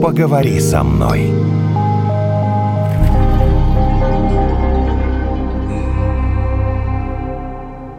поговори 0.00 0.60
со 0.60 0.82
мной. 0.82 1.30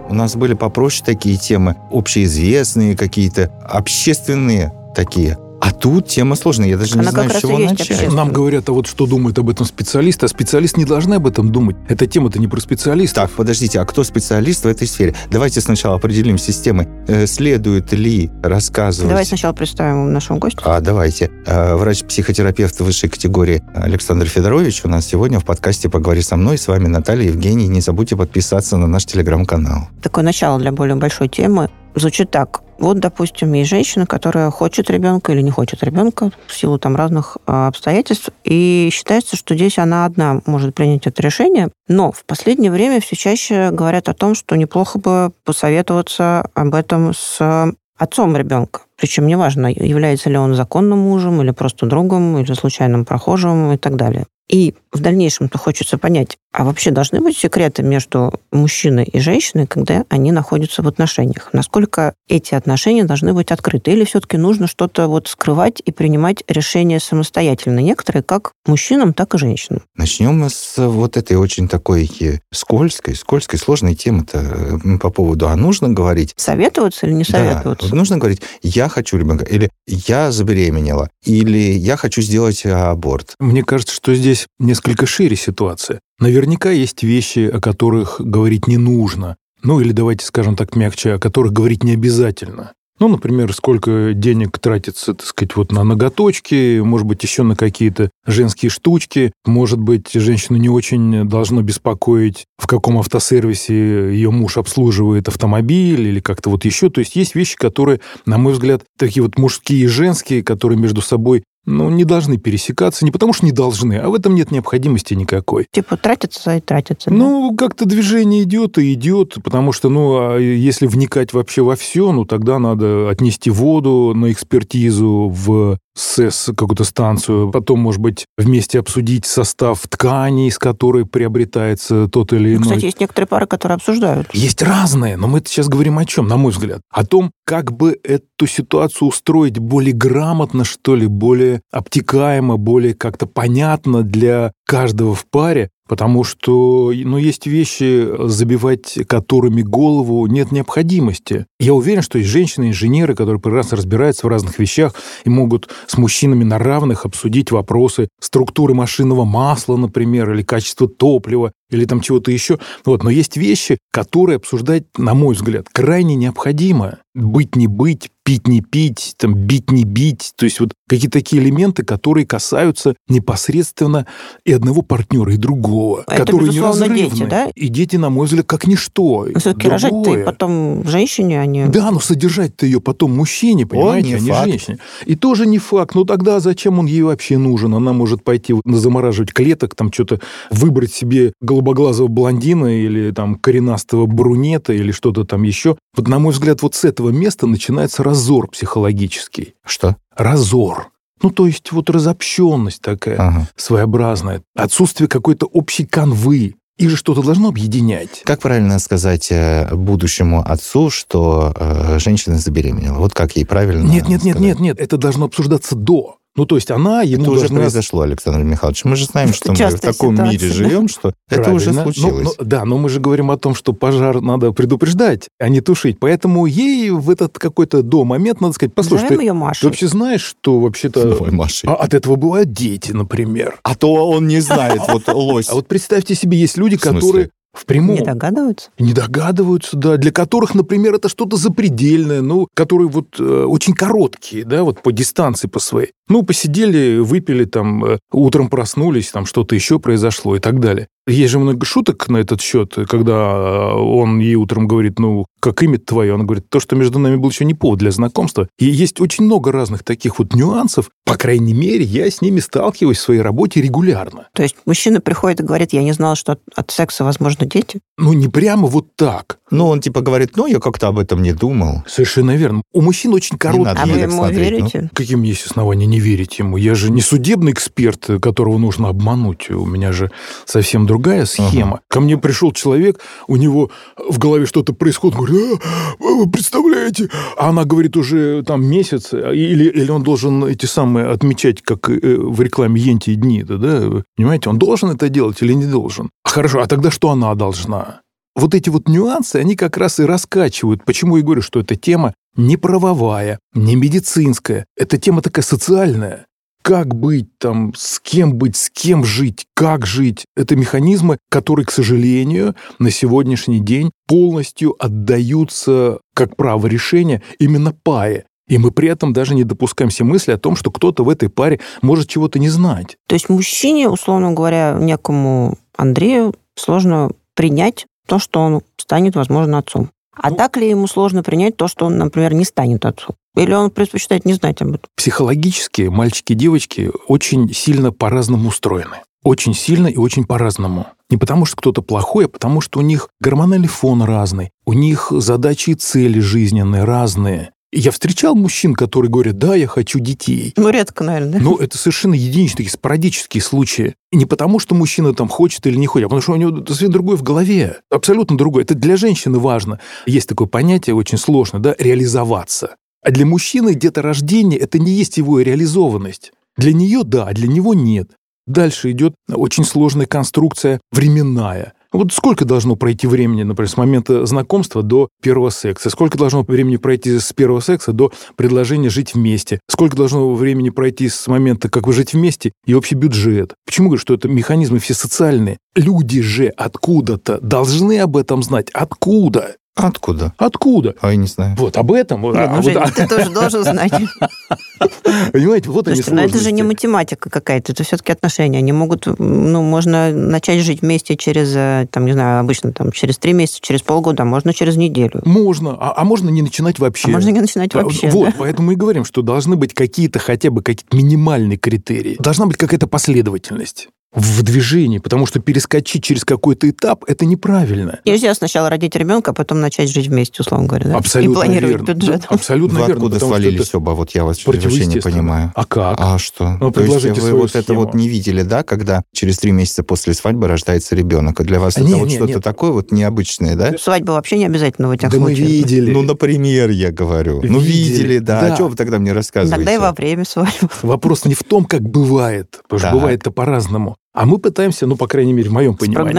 У 0.09 0.13
нас 0.13 0.35
были 0.35 0.53
попроще 0.53 1.03
такие 1.05 1.37
темы, 1.37 1.77
общеизвестные 1.89 2.97
какие-то, 2.97 3.51
общественные 3.63 4.73
такие. 4.93 5.37
А 5.61 5.71
тут 5.71 6.07
тема 6.07 6.35
сложная, 6.35 6.69
я 6.69 6.77
даже 6.77 6.95
не 6.95 7.01
Она 7.01 7.11
знаю, 7.11 7.29
как 7.29 7.37
с 7.37 7.41
чего 7.41 7.59
начать. 7.59 8.11
Нам 8.11 8.33
говорят, 8.33 8.67
а 8.69 8.71
вот 8.71 8.87
что 8.87 9.05
думает 9.05 9.37
об 9.37 9.47
этом 9.47 9.63
специалист, 9.67 10.23
а 10.23 10.27
специалист 10.27 10.75
не 10.75 10.85
должны 10.85 11.15
об 11.15 11.27
этом 11.27 11.51
думать. 11.51 11.75
Эта 11.87 12.07
тема-то 12.07 12.39
не 12.39 12.47
про 12.47 12.59
специалиста. 12.59 13.21
Так, 13.21 13.29
подождите, 13.29 13.79
а 13.79 13.85
кто 13.85 14.03
специалист 14.03 14.63
в 14.63 14.67
этой 14.67 14.87
сфере? 14.87 15.13
Давайте 15.29 15.61
сначала 15.61 15.95
определим 15.97 16.39
системы. 16.39 16.87
Э, 17.07 17.27
Следует 17.27 17.93
ли 17.93 18.31
рассказывать... 18.41 19.09
Давай 19.09 19.23
сначала 19.25 19.53
представим 19.53 20.11
нашего 20.11 20.39
гостя. 20.39 20.59
А, 20.65 20.81
давайте. 20.81 21.29
Э, 21.45 21.75
Врач-психотерапевт 21.75 22.79
высшей 22.79 23.09
категории 23.09 23.61
Александр 23.75 24.25
Федорович 24.25 24.81
у 24.83 24.87
нас 24.89 25.05
сегодня 25.05 25.39
в 25.39 25.45
подкасте 25.45 25.89
«Поговори 25.89 26.23
со 26.23 26.37
мной». 26.37 26.57
С 26.57 26.67
вами 26.67 26.87
Наталья 26.87 27.27
Евгений. 27.27 27.67
Не 27.67 27.81
забудьте 27.81 28.15
подписаться 28.15 28.77
на 28.77 28.87
наш 28.87 29.05
телеграм-канал. 29.05 29.89
Такое 30.01 30.23
начало 30.23 30.57
для 30.59 30.71
более 30.71 30.95
большой 30.95 31.27
темы. 31.29 31.69
Звучит 31.93 32.31
так. 32.31 32.61
Вот, 32.81 32.99
допустим, 32.99 33.53
есть 33.53 33.69
женщина, 33.69 34.07
которая 34.07 34.49
хочет 34.49 34.89
ребенка 34.89 35.31
или 35.31 35.41
не 35.41 35.51
хочет 35.51 35.83
ребенка 35.83 36.31
в 36.47 36.53
силу 36.53 36.79
там 36.79 36.95
разных 36.95 37.37
а, 37.45 37.67
обстоятельств, 37.67 38.31
и 38.43 38.89
считается, 38.91 39.35
что 39.37 39.53
здесь 39.53 39.77
она 39.77 40.03
одна 40.05 40.41
может 40.47 40.73
принять 40.73 41.05
это 41.05 41.21
решение. 41.21 41.69
Но 41.87 42.11
в 42.11 42.25
последнее 42.25 42.71
время 42.71 42.99
все 42.99 43.15
чаще 43.15 43.69
говорят 43.69 44.09
о 44.09 44.15
том, 44.15 44.33
что 44.33 44.55
неплохо 44.55 44.97
бы 44.97 45.31
посоветоваться 45.45 46.49
об 46.55 46.73
этом 46.73 47.13
с 47.13 47.71
отцом 47.99 48.35
ребенка. 48.35 48.81
Причем 48.97 49.27
неважно, 49.27 49.67
является 49.67 50.31
ли 50.31 50.37
он 50.37 50.55
законным 50.55 50.99
мужем, 50.99 51.39
или 51.39 51.51
просто 51.51 51.85
другом, 51.85 52.39
или 52.39 52.51
случайным 52.53 53.05
прохожим 53.05 53.71
и 53.73 53.77
так 53.77 53.95
далее. 53.95 54.25
И 54.49 54.73
в 54.91 54.99
дальнейшем-то 54.99 55.57
хочется 55.57 55.97
понять, 55.97 56.37
а 56.53 56.63
вообще 56.65 56.91
должны 56.91 57.21
быть 57.21 57.37
секреты 57.37 57.81
между 57.81 58.33
мужчиной 58.51 59.05
и 59.05 59.19
женщиной, 59.19 59.67
когда 59.67 60.03
они 60.09 60.31
находятся 60.31 60.81
в 60.81 60.87
отношениях? 60.87 61.49
Насколько 61.53 62.13
эти 62.27 62.55
отношения 62.55 63.05
должны 63.05 63.33
быть 63.33 63.51
открыты? 63.51 63.91
Или 63.91 64.03
все-таки 64.03 64.37
нужно 64.37 64.67
что-то 64.67 65.07
вот 65.07 65.27
скрывать 65.27 65.81
и 65.83 65.91
принимать 65.91 66.43
решения 66.47 66.99
самостоятельно? 66.99 67.79
Некоторые 67.79 68.23
как 68.23 68.51
мужчинам, 68.65 69.13
так 69.13 69.33
и 69.33 69.37
женщинам. 69.37 69.83
Начнем 69.95 70.37
мы 70.39 70.49
с 70.49 70.73
вот 70.77 71.15
этой 71.15 71.37
очень 71.37 71.67
такой 71.69 72.09
э, 72.19 72.39
скользкой, 72.51 73.15
скользкой, 73.15 73.59
сложной 73.59 73.95
темы-то 73.95 74.39
э, 74.83 74.97
по 74.97 75.09
поводу, 75.09 75.47
а 75.47 75.55
нужно 75.55 75.89
говорить? 75.89 76.33
Советоваться 76.35 77.05
или 77.07 77.13
не 77.13 77.23
Да, 77.23 77.37
советоваться? 77.37 77.87
вот 77.87 77.95
нужно 77.95 78.17
говорить, 78.17 78.41
я 78.61 78.89
хочу 78.89 79.17
ребенка, 79.17 79.45
или 79.45 79.69
я 79.87 80.31
забеременела, 80.31 81.09
или 81.23 81.57
я 81.59 81.95
хочу 81.95 82.21
сделать 82.21 82.65
э, 82.65 82.71
аборт. 82.71 83.35
Мне 83.39 83.63
кажется, 83.63 83.95
что 83.95 84.13
здесь 84.13 84.47
несколько 84.59 84.80
шире 85.05 85.35
ситуация. 85.35 85.99
Наверняка 86.19 86.71
есть 86.71 87.03
вещи, 87.03 87.49
о 87.51 87.59
которых 87.59 88.19
говорить 88.19 88.67
не 88.67 88.77
нужно. 88.77 89.37
Ну 89.63 89.79
или 89.79 89.91
давайте 89.91 90.25
скажем 90.25 90.55
так 90.55 90.75
мягче, 90.75 91.13
о 91.13 91.19
которых 91.19 91.53
говорить 91.53 91.83
не 91.83 91.93
обязательно. 91.93 92.73
Ну, 93.01 93.07
например, 93.07 93.51
сколько 93.51 94.13
денег 94.13 94.59
тратится, 94.59 95.15
так 95.15 95.25
сказать, 95.25 95.55
вот 95.55 95.71
на 95.71 95.83
ноготочки, 95.83 96.81
может 96.81 97.07
быть, 97.07 97.23
еще 97.23 97.41
на 97.41 97.55
какие-то 97.55 98.11
женские 98.27 98.69
штучки. 98.69 99.31
Может 99.43 99.79
быть, 99.79 100.11
женщину 100.13 100.59
не 100.59 100.69
очень 100.69 101.27
должно 101.27 101.63
беспокоить, 101.63 102.45
в 102.59 102.67
каком 102.67 102.99
автосервисе 102.99 103.73
ее 103.73 104.29
муж 104.29 104.57
обслуживает 104.57 105.29
автомобиль 105.29 106.09
или 106.09 106.19
как-то 106.19 106.51
вот 106.51 106.63
еще. 106.63 106.91
То 106.91 106.99
есть 106.99 107.15
есть 107.15 107.33
вещи, 107.33 107.55
которые, 107.55 108.01
на 108.27 108.37
мой 108.37 108.53
взгляд, 108.53 108.83
такие 108.99 109.23
вот 109.23 109.39
мужские 109.39 109.85
и 109.85 109.87
женские, 109.87 110.43
которые 110.43 110.77
между 110.77 111.01
собой 111.01 111.43
ну, 111.65 111.89
не 111.89 112.05
должны 112.05 112.37
пересекаться, 112.37 113.05
не 113.05 113.11
потому 113.11 113.33
что 113.33 113.45
не 113.45 113.51
должны, 113.51 113.95
а 113.95 114.09
в 114.09 114.15
этом 114.15 114.35
нет 114.35 114.51
необходимости 114.51 115.13
никакой. 115.13 115.67
Типа 115.71 115.97
тратиться 115.97 116.57
и 116.57 116.61
тратиться. 116.61 117.09
да? 117.09 117.15
Ну, 117.15 117.55
как-то 117.55 117.85
движение 117.85 118.43
идет 118.43 118.77
и 118.77 118.93
идет, 118.93 119.37
потому 119.43 119.71
что, 119.71 119.89
ну, 119.89 120.17
а 120.17 120.37
если 120.37 120.87
вникать 120.87 121.33
вообще 121.33 121.61
во 121.61 121.75
все, 121.75 122.11
ну, 122.11 122.25
тогда 122.25 122.59
надо 122.59 123.09
отнести 123.09 123.49
воду 123.49 124.13
на 124.15 124.31
экспертизу 124.31 125.29
в 125.29 125.77
СЭС, 125.95 126.51
какую-то 126.55 126.83
станцию, 126.83 127.51
потом, 127.51 127.79
может 127.79 128.01
быть, 128.01 128.25
вместе 128.37 128.79
обсудить 128.79 129.25
состав 129.25 129.81
ткани, 129.89 130.47
из 130.47 130.57
которой 130.57 131.05
приобретается 131.05 132.07
тот 132.07 132.33
или 132.33 132.51
Ну, 132.51 132.55
иной 132.55 132.63
Кстати, 132.63 132.85
есть 132.85 132.99
некоторые 132.99 133.27
пары, 133.27 133.47
которые 133.47 133.75
обсуждают. 133.75 134.27
есть 134.33 134.61
разные, 134.61 135.17
но 135.17 135.27
мы 135.27 135.41
сейчас 135.45 135.67
говорим 135.67 135.97
о 135.97 136.05
чем, 136.05 136.27
на 136.27 136.37
мой 136.37 136.51
взгляд? 136.51 136.81
О 136.89 137.05
том, 137.05 137.31
как 137.45 137.73
бы 137.73 137.99
эту 138.03 138.47
ситуацию 138.47 139.09
устроить 139.09 139.59
более 139.59 139.93
грамотно, 139.93 140.63
что 140.63 140.95
ли, 140.95 141.07
более 141.07 141.61
обтекаемо, 141.71 142.57
более 142.57 142.93
как-то 142.93 143.25
понятно 143.25 144.03
для 144.03 144.53
каждого 144.65 145.13
в 145.13 145.25
паре, 145.25 145.69
потому 145.87 146.23
что, 146.23 146.91
ну, 146.93 147.17
есть 147.17 147.47
вещи, 147.47 148.07
забивать 148.27 148.97
которыми 149.07 149.61
голову 149.61 150.25
нет 150.27 150.51
необходимости. 150.51 151.45
Я 151.59 151.73
уверен, 151.73 152.01
что 152.01 152.17
есть 152.17 152.29
женщины-инженеры, 152.29 153.15
которые 153.15 153.41
прекрасно 153.41 153.77
разбираются 153.77 154.25
в 154.25 154.29
разных 154.29 154.57
вещах 154.59 154.95
и 155.25 155.29
могут 155.29 155.69
с 155.87 155.97
мужчинами 155.97 156.43
на 156.43 156.57
равных 156.57 157.05
обсудить 157.05 157.51
вопросы 157.51 158.07
структуры 158.19 158.73
машинного 158.73 159.25
масла, 159.25 159.75
например, 159.75 160.31
или 160.31 160.43
качества 160.43 160.87
топлива, 160.87 161.51
или 161.71 161.85
там 161.85 162.01
чего-то 162.01 162.31
еще. 162.31 162.59
Вот. 162.85 163.03
Но 163.03 163.09
есть 163.09 163.37
вещи, 163.37 163.79
которые 163.91 164.37
обсуждать, 164.37 164.83
на 164.97 165.13
мой 165.13 165.35
взгляд, 165.35 165.67
крайне 165.71 166.15
необходимо. 166.15 166.99
Быть 167.13 167.55
не 167.55 167.67
быть, 167.67 168.09
пить 168.23 168.47
не 168.47 168.61
пить, 168.61 169.15
там, 169.17 169.33
бить 169.33 169.71
не 169.71 169.83
бить. 169.83 170.33
То 170.37 170.45
есть 170.45 170.59
вот 170.59 170.73
какие-то 170.91 171.19
такие 171.19 171.41
элементы, 171.41 171.83
которые 171.85 172.25
касаются 172.25 172.95
непосредственно 173.07 174.05
и 174.43 174.51
одного 174.51 174.81
партнера, 174.81 175.33
и 175.33 175.37
другого. 175.37 176.03
Это, 176.05 176.25
которые 176.25 176.49
безусловно, 176.49 176.83
неразрывны. 176.83 177.17
дети, 177.17 177.29
да? 177.29 177.49
И 177.55 177.67
дети, 177.69 177.95
на 177.95 178.09
мой 178.09 178.25
взгляд, 178.25 178.45
как 178.45 178.67
ничто. 178.67 179.27
Но 179.31 179.39
все-таки 179.39 179.69
рожать-то 179.69 180.19
и 180.19 180.23
потом 180.25 180.83
женщине, 180.85 181.39
а 181.39 181.45
не... 181.45 181.67
Да, 181.67 181.91
но 181.91 182.01
содержать-то 182.01 182.65
ее 182.65 182.81
потом 182.81 183.15
мужчине, 183.15 183.65
понимаете, 183.65 184.09
не 184.09 184.15
а 184.15 184.19
не 184.19 184.29
факт. 184.31 184.49
женщине. 184.49 184.77
И 185.05 185.15
тоже 185.15 185.47
не 185.47 185.59
факт. 185.59 185.95
Ну 185.95 186.03
тогда 186.03 186.41
зачем 186.41 186.77
он 186.77 186.87
ей 186.87 187.03
вообще 187.03 187.37
нужен? 187.37 187.73
Она 187.73 187.93
может 187.93 188.25
пойти 188.25 188.53
замораживать 188.65 189.31
клеток, 189.31 189.75
там 189.75 189.93
что-то 189.93 190.19
выбрать 190.49 190.91
себе 190.91 191.31
голубоглазого 191.39 192.09
блондина 192.09 192.77
или 192.77 193.11
там 193.11 193.35
коренастого 193.35 194.07
брунета 194.07 194.73
или 194.73 194.91
что-то 194.91 195.23
там 195.23 195.43
еще. 195.43 195.77
Вот 195.95 196.09
на 196.09 196.19
мой 196.19 196.33
взгляд, 196.33 196.61
вот 196.61 196.75
с 196.75 196.83
этого 196.83 197.11
места 197.11 197.47
начинается 197.47 198.03
разор 198.03 198.49
психологический. 198.49 199.53
Что? 199.65 199.95
Разор. 200.21 200.91
Ну, 201.23 201.29
то 201.31 201.45
есть 201.47 201.71
вот 201.71 201.89
разобщенность 201.89 202.81
такая 202.81 203.17
Ага. 203.19 203.47
своеобразная, 203.55 204.41
отсутствие 204.55 205.07
какой-то 205.07 205.45
общей 205.47 205.85
канвы. 205.85 206.55
Их 206.77 206.89
же 206.89 206.95
что-то 206.95 207.21
должно 207.21 207.49
объединять. 207.49 208.21
Как 208.23 208.39
правильно 208.41 208.79
сказать 208.79 209.27
э, 209.31 209.67
будущему 209.75 210.41
отцу, 210.43 210.89
что 210.89 211.53
э, 211.55 211.99
женщина 211.99 212.37
забеременела? 212.37 212.97
Вот 212.97 213.13
как 213.13 213.35
ей 213.35 213.45
правильно 213.45 213.83
Нет, 213.87 214.07
нет, 214.07 214.23
нет, 214.23 214.35
сказать? 214.35 214.41
нет, 214.41 214.59
нет, 214.59 214.79
это 214.79 214.97
должно 214.97 215.25
обсуждаться 215.25 215.75
до. 215.75 216.17
Ну, 216.35 216.45
то 216.45 216.55
есть 216.55 216.71
она 216.71 217.01
ему 217.01 217.23
Это 217.23 217.31
уже 217.31 217.39
должна... 217.41 217.59
произошло, 217.59 218.01
Александр 218.01 218.43
Михайлович. 218.43 218.85
Мы 218.85 218.95
же 218.95 219.05
знаем, 219.05 219.33
что 219.33 219.51
мы 219.51 219.55
в 219.55 219.79
таком 219.79 220.15
ситуация, 220.15 220.25
мире 220.31 220.47
да? 220.47 220.53
живем, 220.53 220.87
что 220.87 221.13
это 221.29 221.51
уже 221.51 221.65
Правильно. 221.65 221.85
Ну, 221.85 221.91
случилось. 221.93 222.35
ну, 222.39 222.45
да, 222.45 222.65
но 222.65 222.77
мы 222.77 222.87
же 222.87 223.01
говорим 223.01 223.31
о 223.31 223.37
том, 223.37 223.53
что 223.53 223.73
пожар 223.73 224.21
надо 224.21 224.53
предупреждать, 224.53 225.27
а 225.39 225.49
не 225.49 225.59
тушить. 225.59 225.99
Поэтому 225.99 226.45
ей 226.45 226.89
в 226.91 227.09
этот 227.09 227.37
какой-то 227.37 227.83
до 227.83 228.05
момент 228.05 228.39
надо 228.39 228.53
сказать, 228.53 228.73
послушай, 228.73 229.03
Назовем 229.03 229.19
ты, 229.19 229.25
ее 229.25 229.31
ты 229.31 229.37
Машей. 229.37 229.69
вообще 229.69 229.87
знаешь, 229.87 230.23
что 230.23 230.59
вообще-то... 230.61 231.27
Машей. 231.31 231.69
А 231.69 231.73
от 231.73 231.93
этого 231.93 232.15
бывают 232.15 232.53
дети, 232.53 232.93
например. 232.93 233.59
А 233.63 233.75
то 233.75 234.09
он 234.09 234.27
не 234.27 234.39
знает, 234.39 234.81
вот 234.87 235.07
лось. 235.09 235.49
А 235.49 235.55
вот 235.55 235.67
представьте 235.67 236.15
себе, 236.15 236.37
есть 236.37 236.57
люди, 236.57 236.77
которые 236.77 237.29
в 237.53 237.65
прямом 237.65 237.95
Не 237.95 238.01
догадываются? 238.03 238.69
не 238.79 238.93
догадываются, 238.93 239.77
да, 239.77 239.97
для 239.97 240.11
которых, 240.11 240.55
например, 240.55 240.95
это 240.95 241.09
что-то 241.09 241.37
запредельное, 241.37 242.21
ну, 242.21 242.47
которые 242.53 242.87
вот 242.87 243.19
э, 243.19 243.23
очень 243.23 243.73
короткие, 243.73 244.45
да, 244.45 244.63
вот 244.63 244.81
по 244.81 244.91
дистанции 244.91 245.47
по 245.47 245.59
своей. 245.59 245.91
Ну, 246.07 246.23
посидели, 246.23 246.99
выпили 246.99 247.45
там, 247.45 247.83
э, 247.85 247.99
утром 248.11 248.49
проснулись, 248.49 249.11
там 249.11 249.25
что-то 249.25 249.55
еще 249.55 249.79
произошло 249.79 250.35
и 250.35 250.39
так 250.39 250.59
далее. 250.59 250.87
Есть 251.07 251.31
же 251.31 251.39
много 251.39 251.65
шуток 251.65 252.07
на 252.09 252.17
этот 252.17 252.41
счет, 252.41 252.75
когда 252.87 253.31
э, 253.33 253.73
он 253.73 254.19
ей 254.19 254.35
утром 254.35 254.67
говорит, 254.67 254.99
ну, 254.99 255.25
как 255.39 255.63
имя 255.63 255.79
твое? 255.79 256.13
Она 256.13 256.23
говорит, 256.23 256.49
то, 256.49 256.59
что 256.59 256.75
между 256.75 256.99
нами 256.99 257.15
был 257.15 257.29
еще 257.29 257.43
не 257.45 257.55
повод 257.55 257.79
для 257.79 257.89
знакомства. 257.89 258.47
И 258.59 258.65
есть 258.65 259.01
очень 259.01 259.25
много 259.25 259.51
разных 259.51 259.83
таких 259.83 260.19
вот 260.19 260.35
нюансов. 260.35 260.89
По 261.03 261.17
крайней 261.17 261.53
мере, 261.53 261.83
я 261.83 262.09
с 262.09 262.21
ними 262.21 262.39
сталкиваюсь 262.39 262.99
в 262.99 263.01
своей 263.01 263.21
работе 263.21 263.61
регулярно. 263.61 264.27
То 264.33 264.43
есть 264.43 264.55
мужчина 264.65 265.01
приходит 265.01 265.39
и 265.39 265.43
говорит, 265.43 265.73
я 265.73 265.81
не 265.83 265.93
знал, 265.93 266.15
что 266.15 266.37
от- 266.55 266.71
секса 266.71 267.03
возможны 267.03 267.47
дети. 267.47 267.79
Ну, 267.97 268.13
не 268.13 268.27
прямо 268.27 268.67
вот 268.67 268.95
так. 268.95 269.39
Ну, 269.49 269.67
он 269.67 269.81
типа 269.81 270.01
говорит, 270.01 270.37
ну, 270.37 270.45
я 270.45 270.59
как-то 270.59 270.87
об 270.87 270.99
этом 270.99 271.21
не 271.21 271.33
думал. 271.33 271.83
Совершенно 271.87 272.35
верно. 272.37 272.61
У 272.71 272.81
мужчин 272.81 273.13
очень 273.13 273.37
короткие... 273.37 273.65
надо 273.65 273.81
А 273.81 273.85
вы 273.87 273.99
ему 273.99 274.17
смотреть, 274.17 274.51
ну. 274.51 274.57
верите? 274.57 274.89
Какие 274.93 275.15
у 275.15 275.19
меня 275.19 275.31
есть 275.31 275.45
основания 275.47 275.87
не 275.87 275.99
верить 275.99 276.37
ему? 276.39 276.55
Я 276.57 276.75
же 276.75 276.91
не 276.91 277.01
судебный 277.01 277.51
эксперт, 277.51 278.07
которого 278.21 278.57
нужно 278.59 278.89
обмануть. 278.89 279.49
У 279.49 279.65
меня 279.65 279.91
же 279.91 280.11
совсем 280.45 280.85
другая 280.91 281.25
схема. 281.25 281.75
Ага. 281.75 281.81
Ко 281.87 282.01
мне 282.01 282.17
пришел 282.17 282.51
человек, 282.51 282.99
у 283.27 283.37
него 283.37 283.71
в 283.97 284.19
голове 284.19 284.45
что-то 284.45 284.73
происходит, 284.73 285.17
говорит, 285.17 285.61
а, 285.99 286.03
вы 286.03 286.29
представляете? 286.29 287.09
А 287.37 287.49
она 287.49 287.63
говорит 287.63 287.95
уже 287.95 288.43
там 288.43 288.65
месяц, 288.65 289.13
или, 289.13 289.69
или 289.69 289.89
он 289.89 290.03
должен 290.03 290.43
эти 290.43 290.65
самые 290.65 291.07
отмечать, 291.07 291.61
как 291.61 291.89
э, 291.89 292.17
в 292.17 292.41
рекламе 292.41 292.81
Енти 292.81 293.15
дни, 293.15 293.43
да, 293.43 293.55
да? 293.55 294.03
Понимаете, 294.17 294.49
он 294.49 294.59
должен 294.59 294.89
это 294.89 295.07
делать 295.07 295.41
или 295.41 295.53
не 295.53 295.65
должен? 295.65 296.09
Хорошо, 296.25 296.61
а 296.61 296.67
тогда 296.67 296.91
что 296.91 297.09
она 297.09 297.33
должна? 297.35 298.01
Вот 298.35 298.53
эти 298.53 298.69
вот 298.69 298.89
нюансы, 298.89 299.37
они 299.37 299.55
как 299.55 299.77
раз 299.77 299.99
и 299.99 300.03
раскачивают. 300.03 300.83
Почему 300.83 301.17
я 301.17 301.23
говорю, 301.23 301.41
что 301.41 301.61
эта 301.61 301.75
тема 301.75 302.13
не 302.35 302.57
правовая, 302.57 303.39
не 303.53 303.75
медицинская. 303.75 304.65
Это 304.77 304.97
тема 304.97 305.21
такая 305.21 305.43
социальная. 305.43 306.25
Как 306.61 306.93
быть 306.93 307.27
там, 307.37 307.73
с 307.75 307.99
кем 307.99 308.35
быть, 308.35 308.55
с 308.55 308.69
кем 308.69 309.03
жить, 309.03 309.47
как 309.53 309.85
жить. 309.85 310.25
Это 310.35 310.55
механизмы, 310.55 311.17
которые, 311.29 311.65
к 311.65 311.71
сожалению, 311.71 312.55
на 312.79 312.91
сегодняшний 312.91 313.59
день 313.59 313.91
полностью 314.07 314.75
отдаются 314.77 315.99
как 316.13 316.35
право 316.35 316.67
решения 316.67 317.21
именно 317.39 317.73
пае. 317.73 318.25
И 318.47 318.57
мы 318.57 318.71
при 318.71 318.89
этом 318.89 319.13
даже 319.13 319.33
не 319.33 319.45
допускаем 319.45 319.89
все 319.89 320.03
мысли 320.03 320.31
о 320.33 320.37
том, 320.37 320.55
что 320.57 320.71
кто-то 320.71 321.03
в 321.03 321.09
этой 321.09 321.29
паре 321.29 321.61
может 321.81 322.09
чего-то 322.09 322.37
не 322.37 322.49
знать. 322.49 322.97
То 323.07 323.15
есть 323.15 323.29
мужчине, 323.29 323.87
условно 323.87 324.33
говоря, 324.33 324.77
некому 324.79 325.57
Андрею 325.77 326.33
сложно 326.55 327.11
принять 327.33 327.85
то, 328.07 328.19
что 328.19 328.41
он 328.41 328.61
станет, 328.75 329.15
возможно, 329.15 329.57
отцом. 329.57 329.89
А 330.13 330.31
ну, 330.31 330.35
так 330.35 330.57
ли 330.57 330.69
ему 330.69 330.87
сложно 330.87 331.23
принять 331.23 331.55
то, 331.55 331.67
что 331.67 331.85
он, 331.85 331.97
например, 331.97 332.33
не 332.33 332.43
станет 332.43 332.85
отцом? 332.85 333.15
Или 333.35 333.53
он 333.53 333.69
предпочитает 333.71 334.25
не 334.25 334.33
знать 334.33 334.61
об 334.61 334.69
этом? 334.69 334.89
Психологически 334.95 335.83
мальчики 335.83 336.33
и 336.33 336.35
девочки 336.35 336.91
очень 337.07 337.53
сильно 337.53 337.91
по-разному 337.91 338.49
устроены. 338.49 338.97
Очень 339.23 339.53
сильно 339.53 339.87
и 339.87 339.97
очень 339.97 340.25
по-разному. 340.25 340.87
Не 341.09 341.17
потому, 341.17 341.45
что 341.45 341.55
кто-то 341.57 341.81
плохой, 341.81 342.25
а 342.25 342.29
потому, 342.29 342.59
что 342.59 342.79
у 342.79 342.81
них 342.81 343.09
гормональный 343.19 343.67
фон 343.67 344.01
разный, 344.01 344.49
у 344.65 344.73
них 344.73 345.11
задачи 345.11 345.71
и 345.71 345.75
цели 345.75 346.19
жизненные 346.19 346.83
разные. 346.83 347.51
Я 347.73 347.91
встречал 347.91 348.35
мужчин, 348.35 348.73
которые 348.73 349.09
говорят, 349.09 349.37
да, 349.37 349.55
я 349.55 349.65
хочу 349.65 349.99
детей. 349.99 350.53
Ну, 350.57 350.69
редко, 350.69 351.05
наверное, 351.05 351.39
да? 351.39 351.39
Но 351.39 351.55
это 351.55 351.77
совершенно 351.77 352.15
единичные, 352.15 352.67
спорадические 352.67 353.41
случаи. 353.41 353.95
И 354.11 354.17
не 354.17 354.25
потому, 354.25 354.59
что 354.59 354.75
мужчина 354.75 355.13
там 355.13 355.29
хочет 355.29 355.65
или 355.67 355.77
не 355.77 355.87
хочет, 355.87 356.07
а 356.07 356.09
потому 356.09 356.21
что 356.21 356.33
у 356.33 356.35
него 356.35 356.65
совсем 356.65 356.91
другое 356.91 357.15
в 357.15 357.23
голове. 357.23 357.77
Абсолютно 357.89 358.37
другое. 358.37 358.63
Это 358.63 358.75
для 358.75 358.97
женщины 358.97 359.39
важно. 359.39 359.79
Есть 360.05 360.27
такое 360.27 360.49
понятие, 360.49 360.95
очень 360.95 361.17
сложно, 361.17 361.59
да, 361.59 361.73
реализоваться. 361.79 362.75
А 363.03 363.11
для 363.11 363.25
мужчины 363.25 363.71
где-то 363.73 364.01
рождение– 364.01 364.59
это 364.59 364.79
не 364.79 364.91
есть 364.91 365.17
его 365.17 365.39
реализованность. 365.41 366.31
Для 366.57 366.73
нее– 366.73 367.03
да, 367.05 367.27
а 367.27 367.33
для 367.33 367.47
него– 367.47 367.73
нет. 367.75 368.11
Дальше 368.47 368.91
идет 368.91 369.13
очень 369.29 369.63
сложная 369.63 370.05
конструкция 370.05 370.79
временная– 370.91 371.73
вот 371.93 372.13
сколько 372.13 372.45
должно 372.45 372.77
пройти 372.77 373.05
времени, 373.05 373.43
например, 373.43 373.69
с 373.69 373.75
момента 373.75 374.25
знакомства 374.25 374.81
до 374.81 375.09
первого 375.21 375.49
секса? 375.49 375.89
Сколько 375.89 376.17
должно 376.17 376.43
времени 376.43 376.77
пройти 376.77 377.19
с 377.19 377.33
первого 377.33 377.59
секса 377.59 377.91
до 377.91 378.13
предложения 378.37 378.89
жить 378.89 379.13
вместе? 379.13 379.59
Сколько 379.67 379.97
должно 379.97 380.33
времени 380.33 380.69
пройти 380.69 381.09
с 381.09 381.27
момента, 381.27 381.69
как 381.69 381.87
вы 381.87 381.93
жить 381.93 382.13
вместе, 382.13 382.53
и 382.65 382.73
общий 382.73 382.95
бюджет? 382.95 383.55
Почему 383.65 383.89
говорю, 383.89 383.99
что 383.99 384.13
это 384.13 384.29
механизмы 384.29 384.79
все 384.79 384.93
социальные? 384.93 385.57
Люди 385.75 386.21
же 386.21 386.47
откуда-то 386.47 387.39
должны 387.41 387.99
об 387.99 388.15
этом 388.15 388.41
знать. 388.41 388.69
Откуда? 388.71 389.55
Откуда? 389.75 390.33
Откуда? 390.37 390.95
А 390.99 391.11
я 391.11 391.15
не 391.15 391.27
знаю. 391.27 391.55
Вот 391.57 391.77
об 391.77 391.93
этом. 391.93 392.23
Нет, 392.23 392.35
а, 392.35 392.55
ну, 392.57 392.61
Жень, 392.61 392.77
вот, 392.77 392.93
ты 392.93 393.07
тоже 393.07 393.29
должен 393.29 393.63
знать. 393.63 393.91
Понимаете, 395.31 395.69
вот 395.69 395.87
они 395.87 396.01
сложности. 396.01 396.11
Но 396.11 396.21
это 396.23 396.39
же 396.39 396.51
не 396.51 396.61
математика 396.61 397.29
какая-то, 397.29 397.71
это 397.71 397.83
все-таки 397.83 398.11
отношения. 398.11 398.57
Они 398.57 398.73
могут, 398.73 399.05
ну, 399.17 399.61
можно 399.61 400.11
начать 400.11 400.59
жить 400.59 400.81
вместе 400.81 401.15
через, 401.15 401.53
э, 401.55 401.87
там, 401.89 402.05
не 402.05 402.11
знаю, 402.11 402.41
обычно 402.41 402.73
там 402.73 402.91
через 402.91 403.17
три 403.17 403.31
месяца, 403.31 403.59
через 403.61 403.81
полгода, 403.81 404.23
а 404.23 404.25
можно 404.25 404.53
через 404.53 404.75
неделю. 404.75 405.21
Можно, 405.23 405.77
а, 405.79 405.93
а 405.95 406.03
можно 406.03 406.29
не 406.29 406.41
начинать 406.41 406.77
вообще. 406.79 407.07
А 407.07 407.11
можно 407.11 407.29
не 407.29 407.39
начинать 407.39 407.73
вообще. 407.73 408.09
Вот, 408.09 408.25
да? 408.25 408.35
поэтому 408.37 408.67
мы 408.67 408.75
говорим, 408.75 409.05
что 409.05 409.21
должны 409.21 409.55
быть 409.55 409.73
какие-то 409.73 410.19
хотя 410.19 410.51
бы 410.51 410.61
какие-то 410.61 410.95
минимальные 410.95 411.57
критерии. 411.57 412.17
Должна 412.19 412.45
быть 412.45 412.57
какая-то 412.57 412.87
последовательность 412.87 413.87
в 414.13 414.43
движении, 414.43 414.97
потому 414.97 415.25
что 415.25 415.39
перескочить 415.39 416.03
через 416.03 416.25
какой-то 416.25 416.69
этап– 416.69 417.03
это 417.07 417.25
неправильно. 417.25 417.99
Нельзя 418.05 418.33
сначала 418.35 418.69
родить 418.69 418.95
ребенка, 418.95 419.31
а 419.31 419.33
потом 419.33 419.61
начать 419.61 419.89
жить 419.89 420.07
вместе, 420.07 420.37
условно 420.41 420.67
говоря, 420.67 420.89
да? 420.89 420.97
Абсолютно 420.97 421.31
И 421.31 421.35
планировать 421.35 421.71
верно. 421.77 421.85
бюджет. 421.93 422.21
Да, 422.21 422.27
абсолютно 422.29 422.79
Вы 422.81 422.87
верно. 422.87 422.93
откуда 423.05 423.19
свалились 423.19 423.73
оба? 423.73 423.91
Вот 423.91 424.11
я 424.11 424.25
вас 424.25 424.45
вообще 424.45 424.85
не 424.85 424.97
понимаю. 424.99 425.51
А 425.55 425.65
как? 425.65 425.95
А 425.99 426.17
что? 426.17 426.57
Ну, 426.59 426.71
То 426.71 426.81
есть 426.81 427.19
вы 427.19 427.31
вот 427.33 427.49
схему. 427.51 427.63
это 427.63 427.73
вот 427.73 427.93
не 427.93 428.09
видели, 428.09 428.41
да, 428.41 428.63
когда 428.63 429.03
через 429.13 429.37
три 429.39 429.51
месяца 429.51 429.83
после 429.83 430.13
свадьбы 430.13 430.47
рождается 430.47 430.95
ребенок? 430.95 431.39
И 431.39 431.43
для 431.43 431.59
вас 431.59 431.77
А 431.77 431.81
это 431.81 431.89
нет, 431.89 431.97
вот 431.99 432.05
нет, 432.09 432.15
что-то 432.17 432.33
нет. 432.33 432.43
такое 432.43 432.71
вот 432.71 432.91
необычное, 432.91 433.55
да? 433.55 433.73
Свадьба 433.79 434.11
вообще 434.11 434.37
не 434.37 434.45
обязательно 434.45 434.89
в 434.89 434.91
этих 434.91 435.09
Да 435.09 435.17
мы 435.19 435.27
случаях. 435.27 435.47
видели. 435.49 435.91
Ну, 435.91 436.01
например, 436.01 436.69
я 436.69 436.91
говорю. 436.91 437.41
Ну, 437.43 437.59
Видели, 437.59 437.91
видели, 438.03 438.17
да. 438.19 438.41
да. 438.41 438.51
А 438.53 438.55
что 438.55 438.67
вы 438.67 438.75
тогда 438.75 438.99
мне 438.99 439.13
рассказываете? 439.13 439.55
Иногда 439.55 439.73
и 439.73 439.77
во 439.77 439.93
время 439.93 440.25
свадьбы. 440.25 440.69
Вопрос 440.81 441.25
не 441.25 441.33
в 441.33 441.43
том, 441.43 441.63
как 441.65 441.81
бывает, 441.81 442.59
потому 442.67 442.79
что 442.79 442.91
бывает-то 442.91 443.31
по-разному. 443.31 443.95
А 444.13 444.25
мы 444.25 444.39
пытаемся, 444.39 444.87
ну, 444.87 444.97
по 444.97 445.07
крайней 445.07 445.31
мере, 445.33 445.49
в 445.49 445.53
моем 445.53 445.75
понимании. 445.75 446.11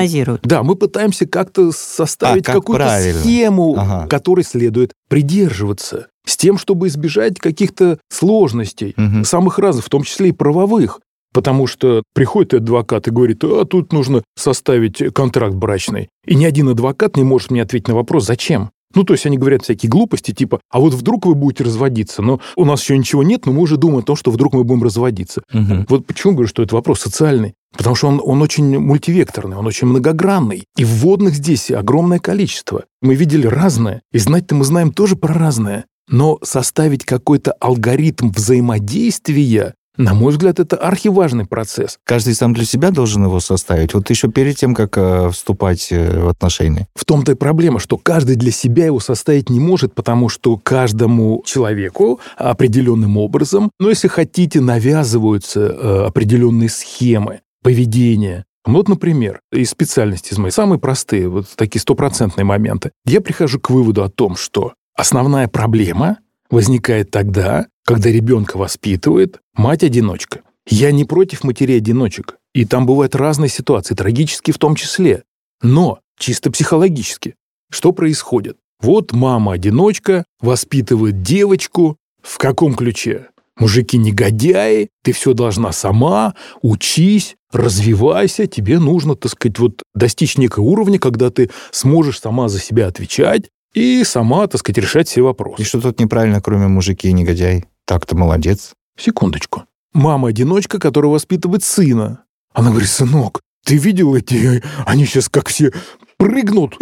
Да, 0.43 0.63
мы 0.63 0.77
пытаемся 0.77 1.27
как-то 1.27 1.73
составить 1.73 2.43
А, 2.45 2.47
как 2.47 2.55
какую-то 2.57 2.85
правильно. 2.85 3.21
схему, 3.21 3.75
Ага. 3.77 4.07
которой 4.09 4.45
следует 4.45 4.93
придерживаться, 5.09 6.09
с 6.27 6.37
тем, 6.37 6.57
чтобы 6.59 6.87
избежать 6.89 7.39
каких-то 7.39 7.99
сложностей, 8.11 8.95
Мгм. 8.97 9.25
самых 9.25 9.59
разных, 9.59 9.85
в 9.85 9.89
том 9.91 10.05
числе 10.05 10.29
и 10.31 10.33
правовых. 10.33 11.01
Потому 11.35 11.67
что 11.67 12.03
приходит 12.15 12.53
адвокат 12.55 13.09
и 13.09 13.11
говорит, 13.11 13.43
а 13.45 13.65
тут 13.65 13.93
нужно 13.95 14.23
составить 14.37 15.03
контракт 15.15 15.55
брачный. 15.55 16.11
И 16.27 16.35
ни 16.35 16.45
один 16.45 16.69
адвокат 16.69 17.17
не 17.17 17.25
может 17.25 17.51
мне 17.51 17.63
ответить 17.63 17.89
на 17.89 17.95
вопрос, 17.95 18.27
зачем. 18.27 18.71
Ну, 18.95 19.05
то 19.05 19.15
есть 19.15 19.27
они 19.27 19.39
говорят 19.39 19.63
всякие 19.63 19.91
глупости, 19.91 20.33
типа, 20.33 20.61
а 20.71 20.81
вот 20.81 20.95
вдруг 20.95 21.27
вы 21.27 21.35
будете 21.35 21.65
разводиться, 21.65 22.23
но 22.23 22.41
у 22.57 22.65
нас 22.65 22.83
еще 22.83 22.97
ничего 22.97 23.23
нет, 23.23 23.47
но 23.47 23.53
мы 23.53 23.63
уже 23.63 23.77
думаем 23.77 24.01
о 24.01 24.03
том, 24.03 24.17
что 24.17 24.31
вдруг 24.31 24.55
мы 24.55 24.65
будем 24.65 24.83
разводиться. 24.83 25.43
Мгм. 25.53 25.87
Вот 25.89 26.07
почему 26.07 26.35
говорю, 26.35 26.49
что 26.49 26.63
это 26.63 26.75
вопрос 26.75 27.01
социальный? 27.01 27.55
Потому 27.77 27.97
что 27.97 28.09
он, 28.09 28.21
он 28.23 28.43
очень 28.43 28.79
мультивекторный, 28.79 29.57
он 29.57 29.67
очень 29.67 29.87
многогранный. 29.87 30.65
И 30.77 30.85
вводных 30.85 31.35
здесь 31.35 31.71
огромное 31.71 32.19
количество. 32.19 32.85
Мы 33.01 33.15
видели 33.15 33.47
разное. 33.47 34.03
И 34.13 34.19
знать-то 34.19 34.55
мы 34.55 34.65
знаем 34.65 34.93
тоже 34.93 35.17
про 35.17 35.33
разное. 35.33 35.87
Но 36.09 36.39
составить 36.43 37.05
какой-то 37.05 37.53
алгоритм 37.53 38.31
взаимодействия, 38.31 39.75
на 39.97 40.15
мой 40.15 40.33
взгляд, 40.33 40.59
это 40.59 40.77
архиважный 40.77 41.47
процесс. 41.47 41.99
Каждый 42.05 42.35
сам 42.35 42.55
для 42.55 42.65
себя 42.65 42.91
должен 42.91 43.25
его 43.25 43.41
составить. 43.41 43.93
Вот 43.95 44.09
еще 44.09 44.29
перед 44.29 44.57
тем, 44.57 44.75
как 44.75 44.97
э, 44.97 45.31
вступать 45.31 45.89
э, 45.91 46.21
в 46.21 46.29
отношения. 46.29 46.89
В 46.95 47.05
том-то 47.05 47.33
и 47.33 47.35
проблема, 47.35 47.79
что 47.79 47.99
каждый 47.99 48.37
для 48.37 48.53
себя 48.53 48.87
его 48.87 49.01
составить 49.01 49.51
не 49.51 49.61
может, 49.61 49.95
потому 49.95 50.29
что 50.29 50.57
каждому 50.57 51.43
человеку 51.45 52.21
определенным 52.37 53.19
образом, 53.19 53.71
ну, 53.79 53.91
если 53.91 54.09
хотите, 54.09 54.61
навязываются 54.61 55.61
э, 55.61 56.07
определенные 56.07 56.71
схемы 56.71 57.41
поведения. 57.63 58.45
Вот, 58.65 58.89
например, 58.89 59.41
из 59.53 59.71
специальности 59.71 60.33
из 60.33 60.39
моей, 60.39 60.53
самые 60.53 60.79
простые, 60.79 61.29
вот 61.29 61.49
такие 61.57 61.81
стопроцентные 61.81 62.45
моменты. 62.45 62.93
Я 63.05 63.21
прихожу 63.21 63.59
к 63.61 63.71
выводу 63.71 64.05
о 64.05 64.09
том, 64.09 64.37
что 64.37 64.75
основная 64.97 65.49
проблема 65.49 66.19
возникает 66.53 67.11
тогда, 67.11 67.67
когда 67.85 68.11
ребенка 68.11 68.59
воспитывает 68.59 69.41
мать-одиночка. 69.57 70.43
Я 70.69 70.93
не 70.93 71.05
против 71.05 71.43
матерей-одиночек. 71.43 72.37
И 72.55 72.67
там 72.67 72.87
бывают 72.87 73.17
разные 73.17 73.49
ситуации, 73.49 73.95
трагические 73.95 74.55
в 74.55 74.59
том 74.59 74.77
числе. 74.77 75.25
Но 75.63 76.01
чисто 76.19 76.53
психологически, 76.53 77.35
что 77.71 77.93
происходит? 77.93 78.59
Вот 78.81 79.13
мама-одиночка 79.13 80.25
воспитывает 80.41 81.23
девочку. 81.23 81.97
В 82.23 82.37
каком 82.39 82.75
ключе? 82.75 83.29
Мужики 83.59 83.97
негодяи, 83.97 84.91
ты 85.03 85.13
все 85.13 85.33
должна 85.33 85.73
сама, 85.73 86.35
учись, 86.61 87.37
развивайся, 87.51 88.47
тебе 88.47 88.79
нужно, 88.79 89.15
так 89.15 89.33
сказать, 89.33 89.59
вот 89.59 89.83
достичь 89.95 90.37
некого 90.37 90.65
уровня, 90.65 90.99
когда 90.99 91.31
ты 91.31 91.51
сможешь 91.71 92.21
сама 92.21 92.49
за 92.49 92.61
себя 92.61 92.87
отвечать 92.87 93.51
и 93.75 94.05
сама, 94.05 94.47
так 94.47 94.61
сказать, 94.61 94.79
решать 94.79 95.09
все 95.09 95.21
И 95.21 95.23
вопросы. 95.23 95.65
что 95.65 95.81
тут 95.81 96.01
неправильно, 96.01 96.41
кроме 96.41 96.69
мужики 96.69 97.09
и 97.09 97.13
негодяй? 97.13 97.65
Так-то 97.85 98.17
молодец. 98.17 98.73
Секундочку. 98.99 99.65
Мама-одиночка, 99.95 100.79
которая 100.79 101.11
воспитывает 101.13 101.65
сына. 101.65 102.25
Она 102.55 102.71
говорит, 102.71 102.89
сынок, 102.89 103.41
ты 103.65 103.77
видел 103.77 104.15
эти, 104.15 104.63
они 104.87 105.05
сейчас 105.07 105.29
как 105.29 105.49
все 105.49 105.73
прыгнут. 106.19 106.77